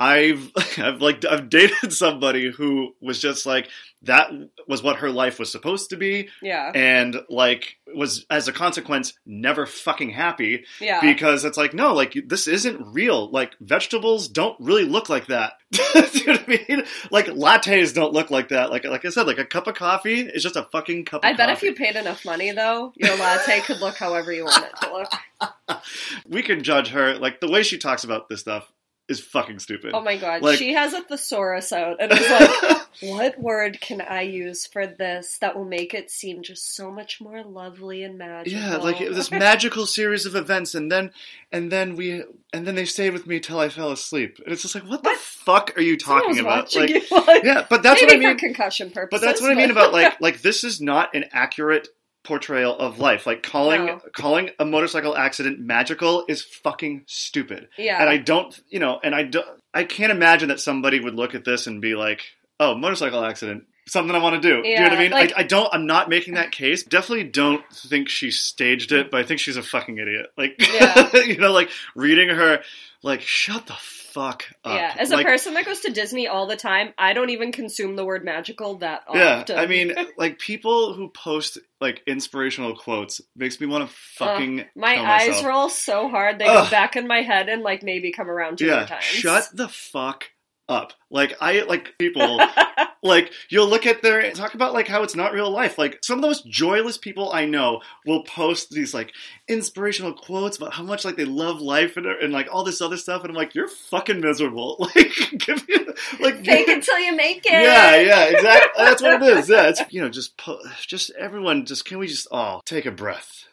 i've 0.00 0.50
i've 0.78 1.00
like 1.00 1.24
i've 1.26 1.48
dated 1.48 1.92
somebody 1.92 2.50
who 2.50 2.94
was 3.00 3.20
just 3.20 3.46
like 3.46 3.68
that 4.02 4.30
was 4.66 4.82
what 4.82 4.96
her 4.96 5.10
life 5.10 5.38
was 5.38 5.52
supposed 5.52 5.90
to 5.90 5.96
be 5.96 6.28
yeah 6.42 6.72
and 6.74 7.16
like 7.28 7.76
was 7.94 8.24
as 8.30 8.48
a 8.48 8.52
consequence 8.52 9.12
never 9.26 9.66
fucking 9.66 10.10
happy 10.10 10.64
yeah 10.80 11.00
because 11.00 11.44
it's 11.44 11.58
like 11.58 11.74
no 11.74 11.94
like 11.94 12.16
this 12.26 12.48
isn't 12.48 12.94
real 12.94 13.30
like 13.30 13.54
vegetables 13.60 14.26
don't 14.26 14.58
really 14.58 14.84
look 14.84 15.08
like 15.08 15.26
that 15.26 15.52
Do 15.72 15.78
you 16.14 16.26
know 16.26 16.32
what 16.32 16.48
I 16.48 16.64
mean? 16.68 16.84
Like 17.12 17.26
lattes 17.26 17.94
don't 17.94 18.12
look 18.12 18.32
like 18.32 18.48
that. 18.48 18.70
Like 18.70 18.84
like 18.84 19.04
I 19.04 19.10
said, 19.10 19.28
like 19.28 19.38
a 19.38 19.44
cup 19.44 19.68
of 19.68 19.76
coffee 19.76 20.22
is 20.22 20.42
just 20.42 20.56
a 20.56 20.64
fucking 20.72 21.04
cup. 21.04 21.18
Of 21.18 21.22
coffee. 21.22 21.34
I 21.34 21.36
bet 21.36 21.48
coffee. 21.48 21.68
if 21.68 21.70
you 21.70 21.76
paid 21.76 21.94
enough 21.94 22.24
money, 22.24 22.50
though, 22.50 22.92
your 22.96 23.16
latte 23.16 23.60
could 23.60 23.80
look 23.80 23.94
however 23.94 24.32
you 24.32 24.44
want 24.44 24.64
it 24.64 24.72
to 24.82 24.92
look. 24.92 25.82
we 26.28 26.42
can 26.42 26.64
judge 26.64 26.88
her 26.88 27.14
like 27.18 27.40
the 27.40 27.48
way 27.48 27.62
she 27.62 27.78
talks 27.78 28.02
about 28.02 28.28
this 28.28 28.40
stuff 28.40 28.72
is 29.10 29.20
fucking 29.20 29.58
stupid. 29.58 29.92
Oh 29.92 30.00
my 30.00 30.16
god, 30.16 30.42
Like- 30.42 30.58
she 30.58 30.72
has 30.74 30.94
a 30.94 31.02
thesaurus 31.02 31.72
out 31.72 31.96
and 32.00 32.12
is 32.12 32.30
like, 32.30 32.80
what 33.02 33.38
word 33.38 33.80
can 33.80 34.00
I 34.00 34.22
use 34.22 34.66
for 34.66 34.86
this 34.86 35.38
that 35.38 35.56
will 35.56 35.64
make 35.64 35.92
it 35.92 36.10
seem 36.10 36.42
just 36.42 36.74
so 36.74 36.90
much 36.90 37.20
more 37.20 37.42
lovely 37.42 38.04
and 38.04 38.16
magical? 38.16 38.58
yeah, 38.58 38.76
like 38.76 39.00
it 39.00 39.08
was 39.08 39.18
this 39.18 39.30
magical 39.30 39.84
series 39.86 40.24
of 40.26 40.34
events, 40.36 40.74
and 40.74 40.90
then 40.90 41.10
and 41.52 41.70
then 41.70 41.96
we 41.96 42.22
and 42.52 42.66
then 42.66 42.74
they 42.74 42.84
stayed 42.84 43.12
with 43.12 43.26
me 43.26 43.40
till 43.40 43.58
I 43.58 43.68
fell 43.68 43.90
asleep, 43.90 44.38
and 44.44 44.52
it's 44.52 44.62
just 44.62 44.74
like, 44.74 44.84
what 44.84 45.02
the 45.02 45.16
fuck 45.18 45.76
are 45.76 45.82
you 45.82 45.96
talking 45.96 46.38
about? 46.38 46.74
Like, 46.74 46.90
you, 46.90 47.02
like, 47.10 47.44
yeah, 47.44 47.66
but 47.68 47.82
that's 47.82 48.00
maybe 48.00 48.16
what 48.16 48.26
I 48.26 48.28
mean. 48.30 48.38
concussion 48.38 48.90
purposes. 48.90 49.20
But 49.20 49.26
that's 49.26 49.40
what 49.42 49.50
I 49.50 49.54
mean 49.54 49.70
about 49.70 49.92
like 49.92 50.20
like 50.20 50.42
this 50.42 50.64
is 50.64 50.80
not 50.80 51.14
an 51.14 51.24
accurate 51.32 51.88
portrayal 52.30 52.78
of 52.78 52.98
life. 53.00 53.26
Like 53.26 53.42
calling 53.42 53.86
No. 53.86 54.00
calling 54.14 54.50
a 54.60 54.64
motorcycle 54.64 55.16
accident 55.16 55.58
magical 55.58 56.24
is 56.28 56.42
fucking 56.42 57.02
stupid. 57.06 57.68
yeah, 57.76 58.00
And 58.00 58.08
I 58.08 58.18
don't, 58.18 58.58
you 58.68 58.78
know, 58.78 59.00
and 59.02 59.14
I 59.14 59.24
don't 59.24 59.46
I 59.74 59.82
can't 59.84 60.12
imagine 60.12 60.48
that 60.48 60.60
somebody 60.60 61.00
would 61.00 61.14
look 61.14 61.34
at 61.34 61.44
this 61.44 61.66
and 61.66 61.80
be 61.82 61.94
like, 61.94 62.22
"Oh, 62.60 62.74
motorcycle 62.76 63.24
accident, 63.24 63.64
something 63.90 64.14
I 64.14 64.18
want 64.18 64.40
to 64.42 64.48
do." 64.62 64.66
you 64.68 64.76
know 64.76 64.84
what 64.84 64.92
I 64.92 64.98
mean? 64.98 65.10
like- 65.10 65.32
I, 65.36 65.40
I 65.40 65.42
don't. 65.42 65.68
I'm 65.72 65.86
not 65.86 66.08
making 66.08 66.34
that 66.34 66.52
case. 66.52 66.82
Definitely 66.82 67.24
don't 67.24 67.64
think 67.72 68.08
she 68.08 68.30
staged 68.30 68.92
it, 68.92 69.10
but 69.10 69.20
I 69.20 69.24
think 69.24 69.40
she's 69.40 69.56
a 69.56 69.62
fucking 69.62 69.98
idiot. 69.98 70.26
Like, 70.36 70.54
Yeah. 70.72 71.16
you 71.16 71.36
know, 71.38 71.52
like 71.52 71.70
reading 71.94 72.28
her, 72.30 72.60
like, 73.02 73.20
shut 73.22 73.66
the 73.66 73.74
fuck 73.74 74.44
up. 74.64 74.74
yeah. 74.74 74.94
As 74.98 75.12
a 75.12 75.16
Like, 75.16 75.26
person 75.26 75.54
that 75.54 75.64
goes 75.64 75.80
to 75.80 75.92
Disney 75.92 76.26
all 76.26 76.46
the 76.48 76.56
time, 76.56 76.92
I 76.98 77.12
don't 77.12 77.30
even 77.30 77.52
consume 77.52 77.94
the 77.94 78.04
word 78.04 78.24
magical 78.24 78.78
that 78.78 79.02
Yeah, 79.14 79.36
often. 79.40 79.56
I 79.58 79.66
mean, 79.66 79.94
like 80.16 80.38
people 80.40 80.94
who 80.94 81.10
post 81.10 81.58
like 81.80 82.02
inspirational 82.08 82.74
quotes 82.76 83.20
makes 83.36 83.60
me 83.60 83.68
want 83.68 83.88
to 83.88 83.94
fucking 84.16 84.64
my 84.74 84.96
kill 84.96 85.04
eyes 85.06 85.28
myself. 85.28 85.46
roll 85.46 85.68
so 85.68 86.08
hard 86.08 86.38
they 86.40 86.44
Ugh. 86.46 86.64
go 86.64 86.70
back 86.70 86.96
in 86.96 87.06
my 87.06 87.22
head 87.22 87.48
and 87.48 87.62
like 87.62 87.82
maybe 87.84 88.10
come 88.10 88.28
around 88.28 88.58
two 88.58 88.66
yeah, 88.66 88.84
times. 88.86 89.04
shut 89.04 89.48
the 89.54 89.68
fuck 89.68 90.24
up. 90.68 90.92
Like 91.08 91.36
I 91.40 91.62
like 91.62 91.94
people 91.98 92.40
like 93.02 93.32
you'll 93.48 93.68
look 93.68 93.86
at 93.86 94.02
their 94.02 94.30
talk 94.32 94.54
about 94.54 94.72
like 94.72 94.88
how 94.88 95.02
it's 95.02 95.16
not 95.16 95.32
real 95.32 95.50
life. 95.50 95.78
Like 95.78 95.98
some 96.02 96.18
of 96.18 96.22
the 96.22 96.28
most 96.28 96.46
joyless 96.46 96.98
people 96.98 97.32
I 97.32 97.46
know 97.46 97.80
will 98.04 98.22
post 98.24 98.70
these 98.70 98.92
like 98.92 99.12
inspirational 99.48 100.12
quotes 100.12 100.56
about 100.56 100.74
how 100.74 100.82
much 100.82 101.04
like 101.04 101.16
they 101.16 101.24
love 101.24 101.60
life 101.60 101.96
and, 101.96 102.06
and 102.06 102.32
like 102.32 102.48
all 102.52 102.64
this 102.64 102.80
other 102.80 102.96
stuff, 102.96 103.22
and 103.22 103.30
I'm 103.30 103.36
like, 103.36 103.54
you're 103.54 103.68
fucking 103.68 104.20
miserable. 104.20 104.88
Like, 105.00 105.12
give 105.38 105.68
me 105.68 105.76
like 106.18 106.44
Fake 106.44 106.68
it 106.68 106.82
till 106.84 106.98
you 106.98 107.14
make 107.14 107.44
it. 107.46 107.52
Yeah, 107.52 107.96
yeah, 108.00 108.24
exactly. 108.24 108.84
That's 108.84 109.02
what 109.02 109.22
it 109.22 109.38
is. 109.38 109.48
Yeah, 109.48 109.68
it's 109.68 109.80
you 109.90 110.00
know, 110.00 110.08
just 110.08 110.36
po- 110.36 110.60
just 110.80 111.10
everyone, 111.18 111.64
just 111.64 111.84
can 111.84 111.98
we 111.98 112.08
just 112.08 112.26
all 112.30 112.60
take 112.64 112.86
a 112.86 112.90
breath 112.90 113.44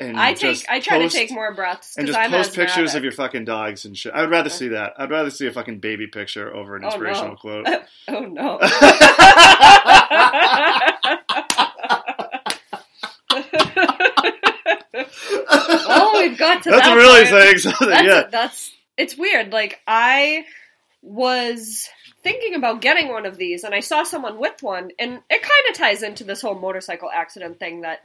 and 0.00 0.18
I 0.18 0.34
take. 0.34 0.64
I 0.68 0.80
try 0.80 0.98
post- 0.98 1.14
to 1.14 1.20
take 1.20 1.30
more 1.30 1.52
breaths 1.54 1.96
and 1.96 2.06
just 2.06 2.18
I'm 2.18 2.30
post 2.30 2.54
pictures 2.54 2.94
of 2.94 3.02
your 3.02 3.12
fucking 3.12 3.44
dogs 3.44 3.84
and 3.84 3.96
shit. 3.96 4.12
I 4.14 4.22
would 4.22 4.30
rather 4.30 4.50
see 4.50 4.68
that. 4.68 4.94
I'd 4.98 5.10
rather 5.10 5.30
see 5.30 5.46
a 5.46 5.52
fucking 5.52 5.78
baby 5.80 6.06
picture 6.08 6.54
over 6.54 6.76
an 6.76 6.84
Oh, 6.84 6.88
no. 6.88 6.94
inspirational 6.94 7.36
quote. 7.36 7.66
Oh 8.08 8.20
no. 8.24 8.58
oh, 14.94 16.20
we've 16.22 16.38
got 16.38 16.62
to 16.64 16.70
That's 16.70 16.86
that 16.86 16.94
really 16.96 17.26
saying 17.26 17.58
something. 17.58 17.88
That's, 17.88 18.04
yeah, 18.06 18.22
that's 18.30 18.72
it's 18.96 19.16
weird. 19.16 19.52
Like 19.52 19.80
I 19.86 20.44
was 21.02 21.88
thinking 22.22 22.54
about 22.54 22.80
getting 22.80 23.08
one 23.08 23.26
of 23.26 23.36
these, 23.36 23.64
and 23.64 23.74
I 23.74 23.80
saw 23.80 24.04
someone 24.04 24.38
with 24.38 24.62
one, 24.62 24.90
and 24.98 25.20
it 25.30 25.42
kind 25.42 25.66
of 25.70 25.76
ties 25.76 26.02
into 26.02 26.24
this 26.24 26.40
whole 26.40 26.58
motorcycle 26.58 27.10
accident 27.12 27.58
thing 27.58 27.82
that 27.82 28.00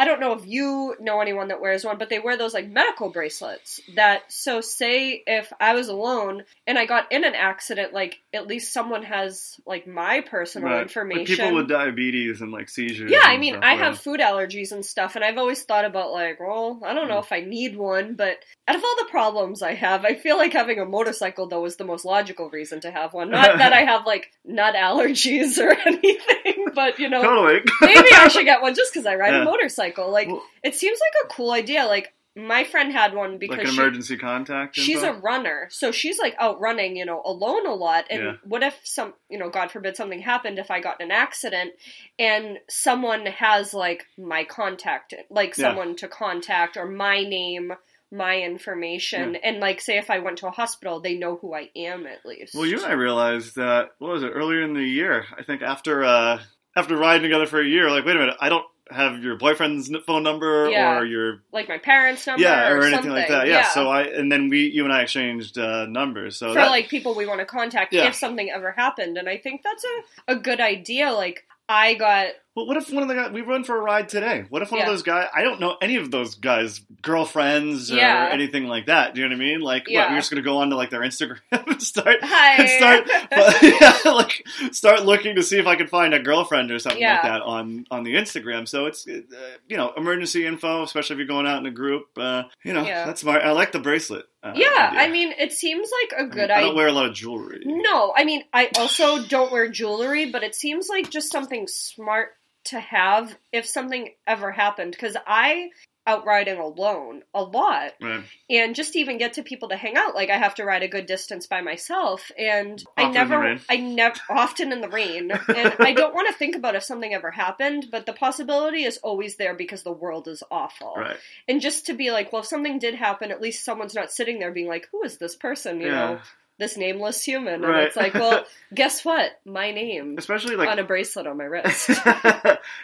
I 0.00 0.06
don't 0.06 0.18
know 0.18 0.32
if 0.32 0.46
you 0.46 0.96
know 0.98 1.20
anyone 1.20 1.48
that 1.48 1.60
wears 1.60 1.84
one, 1.84 1.98
but 1.98 2.08
they 2.08 2.18
wear 2.20 2.38
those 2.38 2.54
like 2.54 2.66
medical 2.70 3.10
bracelets 3.10 3.80
that 3.96 4.22
so 4.32 4.62
say 4.62 5.22
if 5.26 5.52
I 5.60 5.74
was 5.74 5.88
alone 5.88 6.44
and 6.66 6.78
I 6.78 6.86
got 6.86 7.12
in 7.12 7.22
an 7.22 7.34
accident, 7.34 7.92
like 7.92 8.16
at 8.32 8.46
least 8.46 8.72
someone 8.72 9.02
has 9.02 9.60
like 9.66 9.86
my 9.86 10.22
personal 10.22 10.70
Right. 10.70 10.80
information. 10.82 11.20
Like 11.36 11.48
people 11.50 11.54
with 11.56 11.68
diabetes 11.68 12.40
and 12.40 12.50
like 12.50 12.70
seizures. 12.70 13.10
yeah, 13.10 13.20
I 13.24 13.36
mean, 13.36 13.52
stuff, 13.54 13.64
I 13.64 13.72
yeah. 13.74 13.84
have 13.84 13.98
food 14.00 14.20
allergies 14.20 14.72
and 14.72 14.84
stuff, 14.86 15.16
and 15.16 15.24
I've 15.24 15.36
always 15.36 15.62
thought 15.64 15.84
about 15.84 16.12
like, 16.12 16.40
well, 16.40 16.80
I 16.82 16.94
don't 16.94 17.08
know 17.08 17.18
Mm. 17.20 17.24
if 17.24 17.32
I 17.32 17.40
need 17.42 17.76
one, 17.76 18.14
but 18.14 18.38
out 18.66 18.76
of 18.76 18.82
all 18.82 18.96
the 19.04 19.10
problems 19.10 19.60
I 19.62 19.74
have, 19.74 20.06
I 20.06 20.14
feel 20.14 20.38
like 20.38 20.54
having 20.54 20.78
a 20.78 20.86
motorcycle 20.86 21.46
though 21.46 21.66
is 21.66 21.76
the 21.76 21.84
most 21.84 22.06
logical 22.06 22.48
reason 22.48 22.80
to 22.80 22.90
have 22.90 23.12
one. 23.12 23.30
Not 23.30 23.58
that 23.58 23.74
I 23.74 23.80
have 23.92 24.06
like 24.06 24.30
nut 24.46 24.74
allergies 24.76 25.58
or 25.58 25.72
anything, 25.86 26.66
but 26.74 26.98
you 26.98 27.10
know, 27.10 27.20
totally. 27.22 27.60
maybe 27.82 28.08
I 28.14 28.28
should 28.28 28.44
get 28.52 28.62
one 28.62 28.74
just 28.74 28.94
because 28.94 29.04
I 29.04 29.16
ride 29.16 29.34
Yeah. 29.34 29.42
a 29.42 29.44
motorcycle. 29.44 29.89
Like, 29.98 30.28
Well- 30.28 30.42
it 30.62 30.74
seems 30.74 30.98
like 31.00 31.24
a 31.24 31.28
cool 31.34 31.50
idea. 31.52 31.84
Like, 31.86 32.12
my 32.36 32.62
friend 32.62 32.92
had 32.92 33.12
one 33.12 33.38
because 33.38 33.58
like 33.58 33.66
an 33.66 33.72
she, 33.72 33.80
emergency 33.80 34.16
contact. 34.16 34.76
she's 34.76 35.02
a 35.02 35.12
runner, 35.14 35.66
so 35.70 35.90
she's 35.90 36.18
like 36.18 36.36
out 36.38 36.60
running, 36.60 36.96
you 36.96 37.04
know, 37.04 37.20
alone 37.24 37.66
a 37.66 37.74
lot. 37.74 38.06
And 38.08 38.22
Yeah. 38.22 38.32
what 38.44 38.62
if 38.62 38.78
some, 38.84 39.14
you 39.28 39.36
know, 39.36 39.50
God 39.50 39.72
forbid 39.72 39.96
something 39.96 40.20
happened 40.20 40.58
if 40.60 40.70
I 40.70 40.78
got 40.80 41.00
in 41.00 41.06
an 41.08 41.10
accident 41.12 41.72
and 42.20 42.58
someone 42.68 43.26
has 43.26 43.74
like 43.74 44.06
my 44.16 44.44
contact, 44.44 45.12
like 45.28 45.58
Yeah. 45.58 45.70
someone 45.70 45.96
to 45.96 46.08
contact 46.08 46.76
or 46.76 46.86
my 46.86 47.24
name, 47.24 47.72
my 48.12 48.40
information, 48.40 49.34
and 49.36 49.58
like 49.58 49.80
say 49.80 49.98
if 49.98 50.08
I 50.08 50.20
went 50.20 50.38
to 50.38 50.46
a 50.46 50.52
hospital, 50.52 51.00
they 51.00 51.16
know 51.16 51.36
who 51.36 51.52
I 51.52 51.70
am 51.74 52.06
at 52.06 52.24
least. 52.24 52.54
Well, 52.54 52.64
you 52.66 52.76
and 52.76 52.86
I 52.86 52.92
realized 52.92 53.56
that 53.56 53.90
what 53.98 54.12
was 54.12 54.22
it 54.22 54.28
earlier 54.34 54.62
in 54.62 54.74
the 54.74 54.84
year? 54.84 55.26
I 55.36 55.42
think 55.42 55.62
after 55.62 56.04
uh, 56.04 56.40
after 56.76 56.96
riding 56.96 57.22
together 57.22 57.46
for 57.46 57.60
a 57.60 57.66
year, 57.66 57.90
like, 57.90 58.04
wait 58.04 58.14
a 58.14 58.20
minute, 58.20 58.36
I 58.40 58.48
don't 58.48 58.64
have 58.90 59.22
your 59.22 59.36
boyfriend's 59.36 59.90
phone 60.06 60.22
number 60.22 60.68
Yeah. 60.70 60.98
or 60.98 61.04
your 61.04 61.42
like 61.52 61.68
my 61.68 61.78
parents' 61.78 62.26
number, 62.26 62.42
yeah 62.42 62.68
or, 62.70 62.78
anything 62.78 62.94
something. 62.94 63.12
like 63.12 63.28
that. 63.28 63.46
Yeah. 63.48 63.68
So 63.68 63.88
I 63.88 64.02
and 64.02 64.30
then 64.30 64.48
we 64.48 64.68
you 64.68 64.84
and 64.84 64.92
I 64.92 65.02
exchanged 65.02 65.58
uh, 65.58 65.86
numbers. 65.86 66.36
So 66.36 66.48
for 66.48 66.54
that, 66.54 66.70
like 66.70 66.88
people 66.88 67.14
we 67.14 67.26
want 67.26 67.40
to 67.40 67.46
contact 67.46 67.92
Yeah. 67.92 68.08
if 68.08 68.14
something 68.14 68.50
ever 68.50 68.72
happened 68.72 69.16
and 69.18 69.28
i 69.28 69.36
think 69.36 69.62
that's 69.62 69.84
a, 70.28 70.32
a 70.32 70.36
good 70.36 70.60
idea 70.60 71.10
like 71.12 71.44
i 71.68 71.94
got 71.94 72.28
Well, 72.56 72.66
what 72.66 72.76
if 72.76 72.92
one 72.92 73.02
of 73.04 73.08
the 73.08 73.14
guys 73.14 73.30
we 73.30 73.42
run 73.42 73.62
for 73.62 73.76
a 73.76 73.80
ride 73.80 74.08
today? 74.08 74.44
What 74.48 74.60
if 74.62 74.72
one 74.72 74.80
Yeah. 74.80 74.86
of 74.86 74.90
those 74.92 75.02
guys? 75.04 75.28
I 75.32 75.42
don't 75.42 75.60
know 75.60 75.76
any 75.80 75.96
of 75.96 76.10
those 76.10 76.34
guys' 76.34 76.80
girlfriends 77.00 77.92
or 77.92 77.96
Yeah. 77.96 78.28
anything 78.32 78.66
like 78.66 78.86
that. 78.86 79.14
Do 79.14 79.20
you 79.20 79.28
know 79.28 79.36
what 79.36 79.40
I 79.42 79.44
mean? 79.44 79.60
Like, 79.60 79.86
what, 79.88 80.10
we're 80.10 80.16
just 80.16 80.30
gonna 80.30 80.42
go 80.42 80.58
onto 80.58 80.74
like 80.74 80.90
their 80.90 81.00
Instagram 81.02 81.38
and 81.52 81.80
start 81.82 82.16
and 82.22 82.68
start 82.68 83.08
but, 83.30 83.62
yeah, 83.62 84.12
like 84.12 84.44
start 84.72 85.04
looking 85.04 85.36
to 85.36 85.42
see 85.44 85.58
if 85.58 85.66
I 85.66 85.76
can 85.76 85.86
find 85.86 86.12
a 86.12 86.18
girlfriend 86.18 86.70
or 86.72 86.78
something 86.80 87.02
like 87.02 87.22
that 87.22 87.42
on 87.42 87.86
on 87.90 88.02
the 88.02 88.14
Instagram. 88.14 88.66
So 88.66 88.86
it's 88.86 89.06
uh, 89.06 89.20
you 89.68 89.76
know 89.76 89.92
emergency 89.96 90.44
info, 90.44 90.82
especially 90.82 91.14
if 91.14 91.18
you're 91.18 91.28
going 91.28 91.46
out 91.46 91.58
in 91.60 91.66
a 91.66 91.70
group. 91.70 92.06
Uh, 92.16 92.44
you 92.64 92.72
know 92.72 92.84
Yeah. 92.84 93.06
that's 93.06 93.20
smart. 93.20 93.42
I 93.42 93.52
like 93.52 93.72
the 93.72 93.78
bracelet. 93.80 94.26
Uh, 94.42 94.54
yeah 94.56 94.88
idea. 94.88 95.00
i 95.00 95.08
mean 95.10 95.34
it 95.38 95.52
seems 95.52 95.90
like 96.00 96.18
a 96.18 96.26
good 96.26 96.50
I 96.50 96.60
don't 96.60 96.70
idea 96.70 96.74
wear 96.74 96.86
a 96.86 96.92
lot 96.92 97.04
of 97.04 97.12
jewelry. 97.12 97.60
no 97.66 98.14
i 98.16 98.24
mean 98.24 98.42
i 98.54 98.70
also 98.78 99.22
don't 99.22 99.52
wear 99.52 99.68
jewelry 99.68 100.30
but 100.30 100.42
it 100.42 100.54
seems 100.54 100.88
like 100.88 101.10
just 101.10 101.30
something 101.30 101.66
smart 101.68 102.30
to 102.64 102.78
have 102.80 103.34
if 103.52 103.66
something 103.66 104.10
ever 104.26 104.50
happened 104.52 104.92
because 104.92 105.16
i 105.26 105.70
out 106.06 106.24
riding 106.24 106.58
alone 106.58 107.22
a 107.34 107.42
lot 107.42 107.92
Right. 108.00 108.24
and 108.48 108.74
just 108.74 108.94
to 108.94 108.98
even 108.98 109.18
get 109.18 109.34
to 109.34 109.42
people 109.42 109.68
to 109.68 109.76
hang 109.76 109.96
out 109.96 110.14
like 110.14 110.30
i 110.30 110.36
have 110.38 110.54
to 110.56 110.64
ride 110.64 110.82
a 110.82 110.88
good 110.88 111.06
distance 111.06 111.46
by 111.46 111.60
myself 111.60 112.30
and 112.38 112.82
i 112.96 113.02
Often 113.02 113.12
the 113.12 113.18
never 113.18 113.60
i 113.68 113.76
never 113.76 114.18
often 114.30 114.72
in 114.72 114.80
the 114.80 114.88
rain 114.88 115.30
and 115.30 115.74
i 115.80 115.92
don't 115.92 116.14
want 116.14 116.26
to 116.28 116.34
think 116.34 116.56
about 116.56 116.74
if 116.74 116.82
something 116.82 117.12
ever 117.12 117.30
happened 117.30 117.88
but 117.92 118.06
the 118.06 118.14
possibility 118.14 118.84
is 118.84 118.96
always 118.98 119.36
there 119.36 119.54
because 119.54 119.82
the 119.82 119.92
world 119.92 120.26
is 120.26 120.42
awful 120.50 120.94
Right. 120.96 121.18
and 121.46 121.60
just 121.60 121.86
to 121.86 121.94
be 121.94 122.10
like 122.10 122.32
well 122.32 122.40
if 122.40 122.48
something 122.48 122.78
did 122.78 122.94
happen 122.94 123.30
at 123.30 123.42
least 123.42 123.64
someone's 123.64 123.94
not 123.94 124.10
sitting 124.10 124.38
there 124.38 124.52
being 124.52 124.68
like 124.68 124.88
who 124.90 125.02
is 125.04 125.18
this 125.18 125.36
person 125.36 125.80
you 125.80 125.88
Yeah. 125.88 125.94
know 125.94 126.18
this 126.60 126.76
nameless 126.76 127.24
human 127.24 127.54
and 127.54 127.64
Right. 127.64 127.88
it's 127.88 127.96
like 127.96 128.14
well 128.14 128.44
guess 128.74 129.04
what 129.04 129.32
my 129.44 129.72
name 129.72 130.14
Especially 130.16 130.54
like 130.54 130.68
on 130.68 130.78
a 130.78 130.84
bracelet 130.84 131.26
on 131.26 131.36
my 131.36 131.44
wrist 131.44 131.90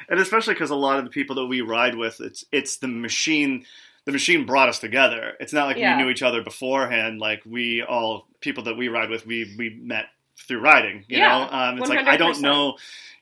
and 0.08 0.18
especially 0.20 0.54
because 0.54 0.70
a 0.70 0.74
lot 0.74 0.98
of 0.98 1.04
the 1.04 1.10
people 1.10 1.36
that 1.36 1.46
we 1.46 1.60
ride 1.60 1.94
with, 1.94 2.20
it's 2.20 2.44
it's 2.50 2.78
the 2.78 2.88
machine. 2.88 3.64
The 4.04 4.12
machine 4.12 4.46
brought 4.46 4.68
us 4.68 4.78
together. 4.78 5.34
It's 5.40 5.52
not 5.52 5.66
like 5.66 5.76
Yeah. 5.76 5.96
we 5.96 6.02
knew 6.04 6.10
each 6.10 6.22
other 6.22 6.42
beforehand. 6.42 7.18
Like 7.20 7.42
we 7.44 7.82
all 7.82 8.26
people 8.40 8.64
that 8.64 8.76
we 8.76 8.88
ride 8.88 9.10
with, 9.10 9.26
we 9.26 9.54
we 9.58 9.70
met 9.70 10.06
through 10.46 10.60
riding. 10.60 11.04
You 11.08 11.18
Yeah, 11.18 11.28
know, 11.38 11.48
um, 11.50 11.78
it's 11.78 11.88
like 11.88 12.06
I 12.06 12.16
don't 12.16 12.40
know. 12.40 12.76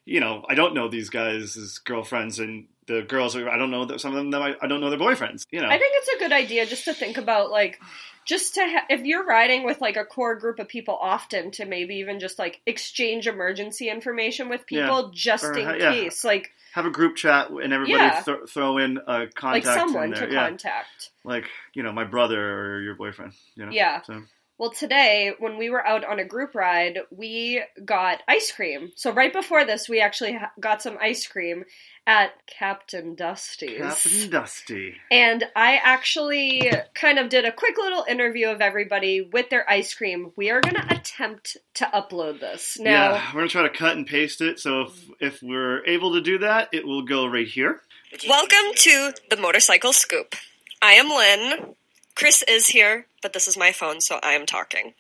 You 0.07 0.21
know, 0.21 0.45
I 0.49 0.55
don't 0.55 0.75
know 0.75 0.89
these 0.89 1.09
guys' 1.09 1.79
girlfriends 1.85 2.39
and 2.39 2.67
the 2.87 3.03
girls. 3.03 3.37
Are, 3.37 3.49
I 3.49 3.57
don't 3.57 3.71
know 3.71 3.85
that 3.87 4.01
some 4.01 4.15
of 4.15 4.31
them. 4.31 4.35
I, 4.43 4.55
I 4.61 4.67
don't 4.67 4.81
know 4.81 4.91
their 4.91 4.99
boyfriends. 4.99 5.47
You 5.51 5.61
know, 5.61 5.69
I 5.69 5.79
think 5.79 5.93
it's 5.97 6.09
a 6.17 6.19
good 6.19 6.33
idea 6.33 6.67
just 6.67 6.85
to 6.85 6.95
think 6.95 7.17
about 7.19 7.51
like 7.51 7.81
just 8.25 8.55
to 8.55 8.61
ha- 8.63 8.87
if 8.89 9.03
you're 9.05 9.25
riding 9.25 9.65
with 9.65 9.81
like 9.81 9.97
a 9.97 10.05
core 10.05 10.35
group 10.37 10.59
of 10.59 10.69
people 10.69 10.97
often 11.01 11.51
to 11.53 11.65
maybe 11.67 11.97
even 11.97 12.21
just 12.21 12.39
like 12.39 12.61
exchange 12.67 13.27
emergency 13.27 13.89
information 13.91 14.49
with 14.49 14.67
people 14.67 15.11
just 15.15 15.45
Or, 15.45 15.53
in 15.59 15.81
yeah. 15.81 15.93
case 15.93 16.25
like 16.25 16.51
have 16.73 16.87
a 16.87 16.91
group 16.91 17.17
chat 17.17 17.51
and 17.51 17.73
everybody 17.73 18.03
Yeah. 18.03 18.21
th- 18.23 18.49
throw 18.49 18.79
in 18.79 18.97
a 19.07 19.27
contact 19.29 19.43
like 19.45 19.65
someone 19.65 20.13
in 20.15 20.21
to 20.21 20.33
yeah, 20.33 20.49
contact. 20.49 21.11
like 21.23 21.45
you 21.75 21.83
know, 21.83 21.93
my 21.93 22.05
brother 22.05 22.41
or 22.77 22.81
your 22.81 22.95
boyfriend. 22.95 23.33
You 23.57 23.67
know, 23.67 23.73
Yeah. 23.73 24.01
So 24.03 24.23
Well, 24.57 24.71
today 24.71 25.33
when 25.39 25.59
we 25.59 25.69
were 25.69 25.85
out 25.85 26.05
on 26.05 26.21
a 26.21 26.25
group 26.25 26.55
ride, 26.55 27.01
we 27.11 27.63
got 27.85 28.23
ice 28.29 28.53
cream. 28.53 28.93
So 28.95 29.11
right 29.13 29.33
before 29.33 29.65
this, 29.65 29.89
we 29.89 30.01
actually 30.01 30.35
ha- 30.35 30.53
got 30.61 30.81
some 30.81 30.97
ice 31.01 31.27
cream 31.27 31.65
at 32.07 32.31
Captain 32.47 33.17
Dusty's. 33.17 33.79
Captain 33.79 34.31
Dusty. 34.31 34.95
And 35.11 35.43
I 35.57 35.81
actually 35.83 36.71
kind 36.95 37.19
of 37.19 37.31
did 37.31 37.45
a 37.45 37.51
quick 37.51 37.77
little 37.79 38.05
interview 38.09 38.49
of 38.49 38.61
everybody 38.61 39.23
with 39.23 39.51
their 39.51 39.69
ice 39.69 39.93
cream. 39.93 40.31
We 40.37 40.51
are 40.51 40.61
going 40.61 40.77
to 40.77 40.95
attempt 40.95 41.57
to 41.75 41.87
upload 41.87 42.39
this. 42.39 42.79
Now, 42.79 43.15
yeah, 43.15 43.31
we're 43.35 43.41
gonna 43.41 43.49
try 43.49 43.63
to 43.63 43.71
cut 43.71 43.97
and 43.97 44.07
paste 44.07 44.41
it. 44.41 44.61
So 44.61 44.83
if 44.83 45.11
if 45.21 45.43
we're 45.43 45.85
able 45.87 46.13
to 46.15 46.21
do 46.21 46.39
that, 46.39 46.69
it 46.73 46.87
will 46.87 47.03
go 47.03 47.27
right 47.27 47.47
here. 47.49 47.81
welcome 48.29 48.75
to 48.75 49.13
the 49.31 49.37
Motorcycle 49.37 49.93
Scoop. 49.93 50.37
I 50.81 50.93
am 50.93 51.09
Lynn. 51.09 51.75
Chris 52.15 52.45
is 52.47 52.69
here, 52.69 53.07
but 53.25 53.33
this 53.33 53.49
is 53.49 53.57
my 53.57 53.73
phone, 53.73 54.03
so 54.03 54.21
I 54.23 54.35
am 54.35 54.45
talking. 54.45 54.93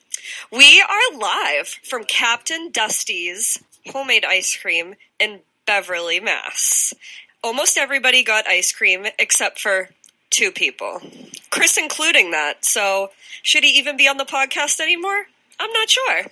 We 0.51 0.81
are 0.81 1.19
live 1.19 1.69
from 1.69 2.05
Captain 2.05 2.71
Dusty's 2.71 3.63
homemade 3.93 4.25
ice 4.25 4.57
cream 4.57 4.95
in 5.21 5.41
Beverly, 5.67 6.21
Mass. 6.21 6.95
Almost 7.43 7.77
everybody 7.77 8.25
got 8.25 8.49
ice 8.49 8.73
cream 8.73 9.05
except 9.19 9.61
for 9.61 9.91
two 10.31 10.51
people. 10.51 11.03
Chris 11.51 11.77
including 11.77 12.31
that, 12.31 12.65
so 12.65 13.11
should 13.43 13.63
he 13.63 13.79
even 13.79 13.99
be 13.99 14.09
on 14.09 14.17
the 14.17 14.25
podcast 14.25 14.81
anymore? 14.81 15.27
I'm 15.61 15.73
not 15.73 15.91
sure. 15.91 16.23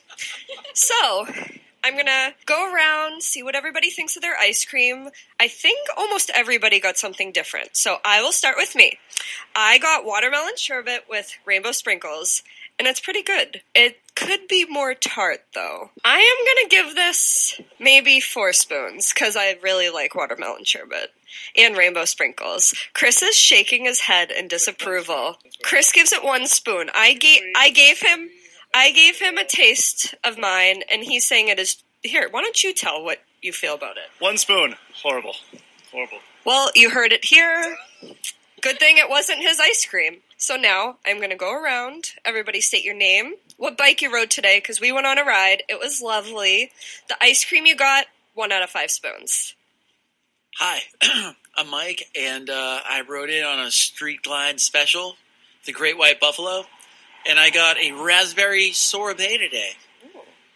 So, 0.73 1.27
I'm 1.85 1.97
gonna 1.97 2.35
go 2.47 2.73
around, 2.73 3.23
see 3.23 3.43
what 3.43 3.57
everybody 3.57 3.91
thinks 3.91 4.17
of 4.17 4.23
their 4.23 4.37
ice 4.37 4.65
cream. 4.65 5.11
I 5.41 5.49
think 5.49 5.89
almost 5.97 6.31
everybody 6.35 6.79
got 6.79 6.97
something 6.97 7.33
different, 7.33 7.77
so 7.77 7.99
I 8.05 8.23
will 8.23 8.33
start 8.33 8.57
with 8.57 8.75
me. 8.75 8.99
I 9.57 9.79
got 9.79 10.05
watermelon 10.05 10.57
sherbet 10.57 11.05
with 11.09 11.37
rainbow 11.45 11.73
sprinkles, 11.73 12.43
and 12.79 12.87
it's 12.87 13.01
pretty 13.01 13.23
good. 13.23 13.63
It 13.75 13.99
could 14.15 14.47
be 14.49 14.65
more 14.65 14.95
tart, 14.95 15.45
though. 15.55 15.91
I 16.05 16.19
am 16.19 16.47
gonna 16.47 16.69
give 16.69 16.95
this 16.95 17.61
maybe 17.81 18.21
four 18.21 18.53
spoons, 18.53 19.13
because 19.13 19.37
I 19.37 19.59
really 19.63 19.91
like 19.91 20.15
watermelon 20.15 20.65
sherbet 20.65 21.13
and 21.57 21.77
rainbow 21.77 22.05
sprinkles. 22.05 22.75
Chris 22.93 23.23
is 23.23 23.35
shaking 23.35 23.87
his 23.87 24.01
head 24.01 24.31
in 24.31 24.49
disapproval. 24.49 25.39
Chris 25.63 25.91
gives 25.91 26.13
it 26.13 26.23
one 26.23 26.47
spoon. 26.47 26.91
I 26.95 27.15
gave 27.15 27.43
I 27.57 27.71
gave 27.71 28.01
him 28.01 28.31
I 28.75 28.91
gave 28.93 29.19
him 29.19 29.37
a 29.37 29.45
taste 29.45 30.15
of 30.25 30.39
mine, 30.39 30.83
and 30.91 31.03
he's 31.03 31.27
saying 31.27 31.49
it 31.49 31.59
is 31.59 31.83
here. 32.03 32.29
Why 32.31 32.41
don't 32.41 32.63
you 32.63 32.73
tell 32.73 33.05
what 33.05 33.19
you 33.43 33.53
feel 33.53 33.75
about 33.75 33.97
it? 33.97 34.05
One 34.19 34.39
spoon. 34.39 34.77
Horrible. 35.03 35.35
Horrible. 35.91 36.19
Well, 36.45 36.71
you 36.75 36.91
heard 36.91 37.13
it 37.13 37.25
here. 37.25 37.77
Good 38.61 38.79
thing 38.79 38.97
it 38.97 39.11
wasn't 39.11 39.41
his 39.43 39.61
ice 39.61 39.85
cream. 39.85 40.19
So 40.37 40.57
now 40.57 40.97
I'm 41.07 41.19
going 41.19 41.31
to 41.31 41.37
go 41.37 41.53
around. 41.53 42.13
Everybody 42.25 42.61
state 42.61 42.85
your 42.85 42.97
name, 42.97 43.35
what 43.59 43.79
bike 43.79 44.03
you 44.03 44.13
rode 44.13 44.31
today, 44.31 44.59
because 44.59 44.81
we 44.81 44.91
went 44.91 45.07
on 45.07 45.19
a 45.19 45.25
ride. 45.25 45.63
It 45.69 45.79
was 45.79 46.03
lovely. 46.03 46.73
The 47.09 47.17
ice 47.23 47.45
cream 47.45 47.67
you 47.67 47.77
got, 47.77 48.07
one 48.35 48.51
out 48.51 48.63
of 48.63 48.71
five 48.71 48.91
spoons. 48.91 49.55
Hi, 50.59 50.81
I'm 51.57 51.71
Mike, 51.71 52.09
and 52.19 52.51
uh, 52.51 52.81
I 52.85 53.03
rode 53.09 53.31
in 53.31 53.45
on 53.45 53.61
a 53.61 53.71
Street 53.71 54.23
Glide 54.23 54.61
special, 54.61 55.17
the 55.65 55.73
Great 55.73 55.97
White 55.97 56.21
Buffalo, 56.21 56.65
and 57.29 57.39
I 57.39 57.51
got 57.51 57.79
a 57.79 57.93
raspberry 57.93 58.73
sorbet 58.73 59.39
today. 59.39 59.71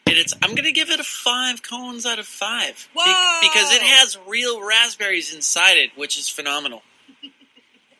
And 0.08 0.16
it's 0.16 0.34
I'm 0.42 0.54
gonna 0.54 0.72
give 0.72 0.90
it 0.90 1.00
a 1.00 1.04
five 1.04 1.62
cones 1.62 2.06
out 2.06 2.18
of 2.18 2.26
five 2.26 2.88
Be- 2.94 3.00
Whoa! 3.04 3.40
because 3.42 3.72
it 3.74 3.82
has 3.82 4.16
real 4.26 4.64
raspberries 4.66 5.34
inside 5.34 5.76
it, 5.78 5.90
which 5.96 6.16
is 6.18 6.28
phenomenal. 6.28 6.82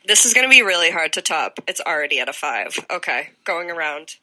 This 0.07 0.25
is 0.25 0.35
going 0.35 0.45
to 0.45 0.49
be 0.49 0.63
really 0.63 0.93
hard 0.93 1.15
to 1.15 1.21
top. 1.21 1.59
It's 1.67 1.81
already 1.81 2.21
at 2.21 2.29
a 2.29 2.33
five. 2.33 2.79
Okay, 2.93 3.31
going 3.43 3.73
around. 3.73 4.15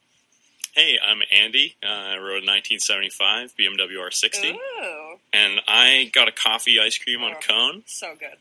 Hey, 0.73 0.97
I'm 1.05 1.19
Andy. 1.29 1.75
Uh, 1.83 1.87
I 1.87 2.15
rode 2.19 2.41
a 2.43 2.47
1975 2.47 3.53
BMW 3.59 3.97
R60, 3.97 4.55
Ooh, 4.55 5.17
and 5.33 5.59
I 5.67 6.09
got 6.13 6.29
a 6.29 6.31
coffee 6.31 6.79
ice 6.79 6.97
cream 6.97 7.21
on 7.21 7.33
a 7.33 7.35
cone. 7.35 7.83
so 7.85 8.15
good. 8.17 8.37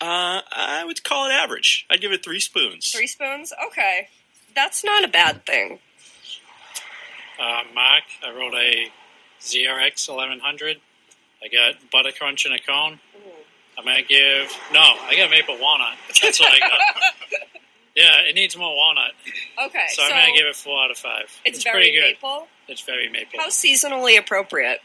Uh, 0.00 0.40
I 0.50 0.82
would 0.86 1.04
call 1.04 1.26
it 1.28 1.32
average. 1.32 1.84
I'd 1.90 2.00
give 2.00 2.12
it 2.12 2.24
three 2.24 2.40
spoons. 2.40 2.90
Three 2.90 3.06
spoons? 3.06 3.52
Okay. 3.66 4.08
That's 4.54 4.84
not 4.84 5.04
a 5.04 5.08
bad 5.08 5.46
thing. 5.46 5.78
Uh, 7.38 7.62
Mark, 7.74 8.04
I 8.26 8.36
rolled 8.36 8.54
a 8.54 8.90
ZRX 9.40 10.08
1100. 10.08 10.78
I 11.42 11.48
got 11.48 11.90
butter 11.92 12.10
crunch 12.16 12.46
in 12.46 12.52
a 12.52 12.58
cone. 12.58 12.98
I'm 13.78 13.84
gonna 13.84 14.02
give 14.02 14.52
no. 14.72 14.80
I 14.80 15.14
got 15.16 15.30
maple 15.30 15.56
walnut. 15.60 15.96
That's 16.20 16.40
what 16.40 16.52
I 16.52 16.58
got. 16.58 16.80
yeah, 17.96 18.22
it 18.28 18.34
needs 18.34 18.56
more 18.56 18.74
walnut, 18.74 19.12
Okay, 19.66 19.84
so, 19.90 20.02
I'm 20.02 20.10
gonna 20.10 20.36
give 20.36 20.46
it 20.46 20.56
four 20.56 20.82
out 20.82 20.90
of 20.90 20.98
five. 20.98 21.30
it's, 21.44 21.62
pretty 21.62 21.90
very 21.90 21.92
good. 21.92 22.16
maple. 22.16 22.48
It's 22.66 22.80
very 22.80 23.08
maple. 23.08 23.38
How 23.38 23.48
seasonally 23.48 24.18
appropriate. 24.18 24.80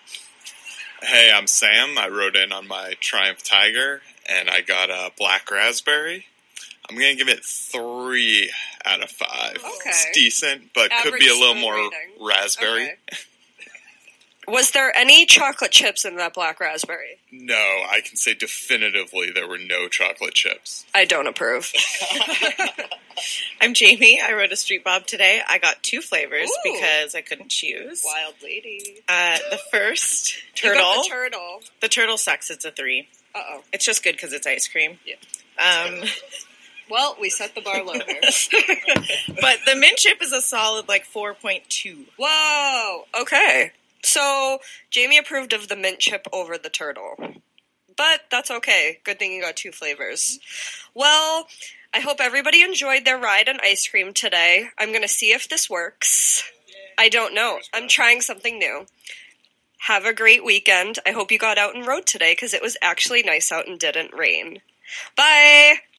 Hey, 1.02 1.32
I'm 1.34 1.48
Sam. 1.48 1.98
I 1.98 2.08
rode 2.08 2.36
in 2.36 2.52
on 2.52 2.68
my 2.68 2.94
Triumph 3.00 3.44
Tiger, 3.44 4.02
and 4.30 4.48
I 4.50 4.62
got 4.62 4.92
a 4.92 5.12
black 5.18 5.50
raspberry. 5.50 6.28
I'm 6.90 6.96
gonna 6.96 7.16
give 7.16 7.30
it 7.30 7.44
three 7.44 8.52
out 8.86 9.02
of 9.02 9.10
five. 9.10 9.56
Okay. 9.56 9.90
It's 9.90 10.08
decent, 10.14 10.74
but 10.74 10.92
could 11.04 11.14
be 11.20 11.30
a 11.30 11.34
little 11.34 11.56
more 11.56 11.74
rating. 11.76 11.92
raspberry. 12.20 12.84
Okay. 12.84 13.18
Was 14.46 14.72
there 14.72 14.92
any 14.98 15.26
chocolate 15.26 15.72
chips 15.72 16.04
in 16.04 16.18
that 16.18 16.34
black 16.34 16.60
raspberry? 16.60 17.18
No, 17.32 17.56
I 17.56 18.02
can 18.06 18.18
say 18.18 18.34
definitively 18.34 19.32
there 19.32 19.48
were 19.48 19.58
no 19.58 19.88
chocolate 19.88 20.34
chips. 20.34 20.86
I 20.94 21.06
don't 21.06 21.28
approve. 21.28 21.72
I'm 23.62 23.74
Jamie. 23.74 24.20
I 24.22 24.34
rode 24.34 24.52
a 24.52 24.58
street 24.58 24.84
bob 24.84 25.06
today. 25.06 25.42
I 25.48 25.60
got 25.60 25.82
two 25.82 26.02
flavors 26.02 26.50
Ooh. 26.50 26.74
because 26.74 27.16
I 27.16 27.22
couldn't 27.22 27.50
choose. 27.52 28.04
Wild 28.06 28.34
lady. 28.44 29.02
Uh, 29.08 29.38
the 29.50 29.60
first 29.72 30.36
turtle. 30.56 31.04
the 31.04 31.08
turtle. 31.10 31.60
the 31.80 31.88
turtle 31.88 32.18
sucks. 32.18 32.50
It's 32.52 32.66
a 32.66 32.72
three. 32.72 33.08
Uh 33.34 33.42
oh. 33.50 33.64
It's 33.72 33.86
just 33.86 34.04
good 34.04 34.16
because 34.16 34.34
it's 34.34 34.46
ice 34.46 34.68
cream. 34.68 35.00
Yeah. 35.06 35.16
Um, 35.58 36.02
Well, 36.94 37.18
we 37.20 37.32
set 37.32 37.56
the 37.56 37.62
bar 37.62 37.84
low 37.84 37.94
here. 37.94 38.22
but 39.42 39.58
the 39.66 39.76
mint 39.76 39.98
chip 39.98 40.22
is 40.22 40.32
a 40.32 40.42
solid 40.42 40.88
like 40.88 41.06
four 41.06 41.34
point 41.34 41.68
two. 41.68 42.06
Whoa. 42.20 43.06
Okay. 43.20 43.72
So 44.04 44.60
Jamie 44.92 45.18
approved 45.18 45.54
of 45.54 45.70
the 45.70 45.76
mint 45.76 45.98
chip 45.98 46.28
over 46.32 46.56
the 46.56 46.70
turtle. 46.70 47.16
But 47.98 48.26
that's 48.30 48.52
okay. 48.52 49.00
Good 49.04 49.18
thing 49.18 49.32
you 49.32 49.42
got 49.42 49.56
two 49.56 49.72
flavors. 49.72 50.38
Well, 50.94 51.48
I 51.96 52.00
hope 52.00 52.18
everybody 52.20 52.62
enjoyed 52.62 53.06
their 53.06 53.18
ride 53.18 53.50
on 53.50 53.58
ice 53.64 53.88
cream 53.88 54.14
today. 54.14 54.68
I'm 54.78 54.90
going 54.90 55.02
to 55.02 55.08
see 55.08 55.32
if 55.32 55.50
this 55.50 55.68
works. 55.68 56.44
I 57.00 57.10
don't 57.10 57.34
know. 57.34 57.58
I'm 57.74 57.88
trying 57.88 58.22
something 58.22 58.60
new. 58.60 58.86
Have 59.88 60.06
a 60.06 60.14
great 60.14 60.46
weekend. 60.46 61.00
I 61.08 61.12
hope 61.12 61.32
you 61.32 61.40
got 61.40 61.58
out 61.58 61.76
and 61.76 61.88
rode 61.88 62.06
today 62.06 62.34
because 62.34 62.54
it 62.54 62.62
was 62.62 62.78
actually 62.84 63.24
nice 63.24 63.52
out 63.52 63.68
and 63.68 63.80
didn't 63.80 64.14
rain. 64.14 64.62
Bye. 65.18 65.78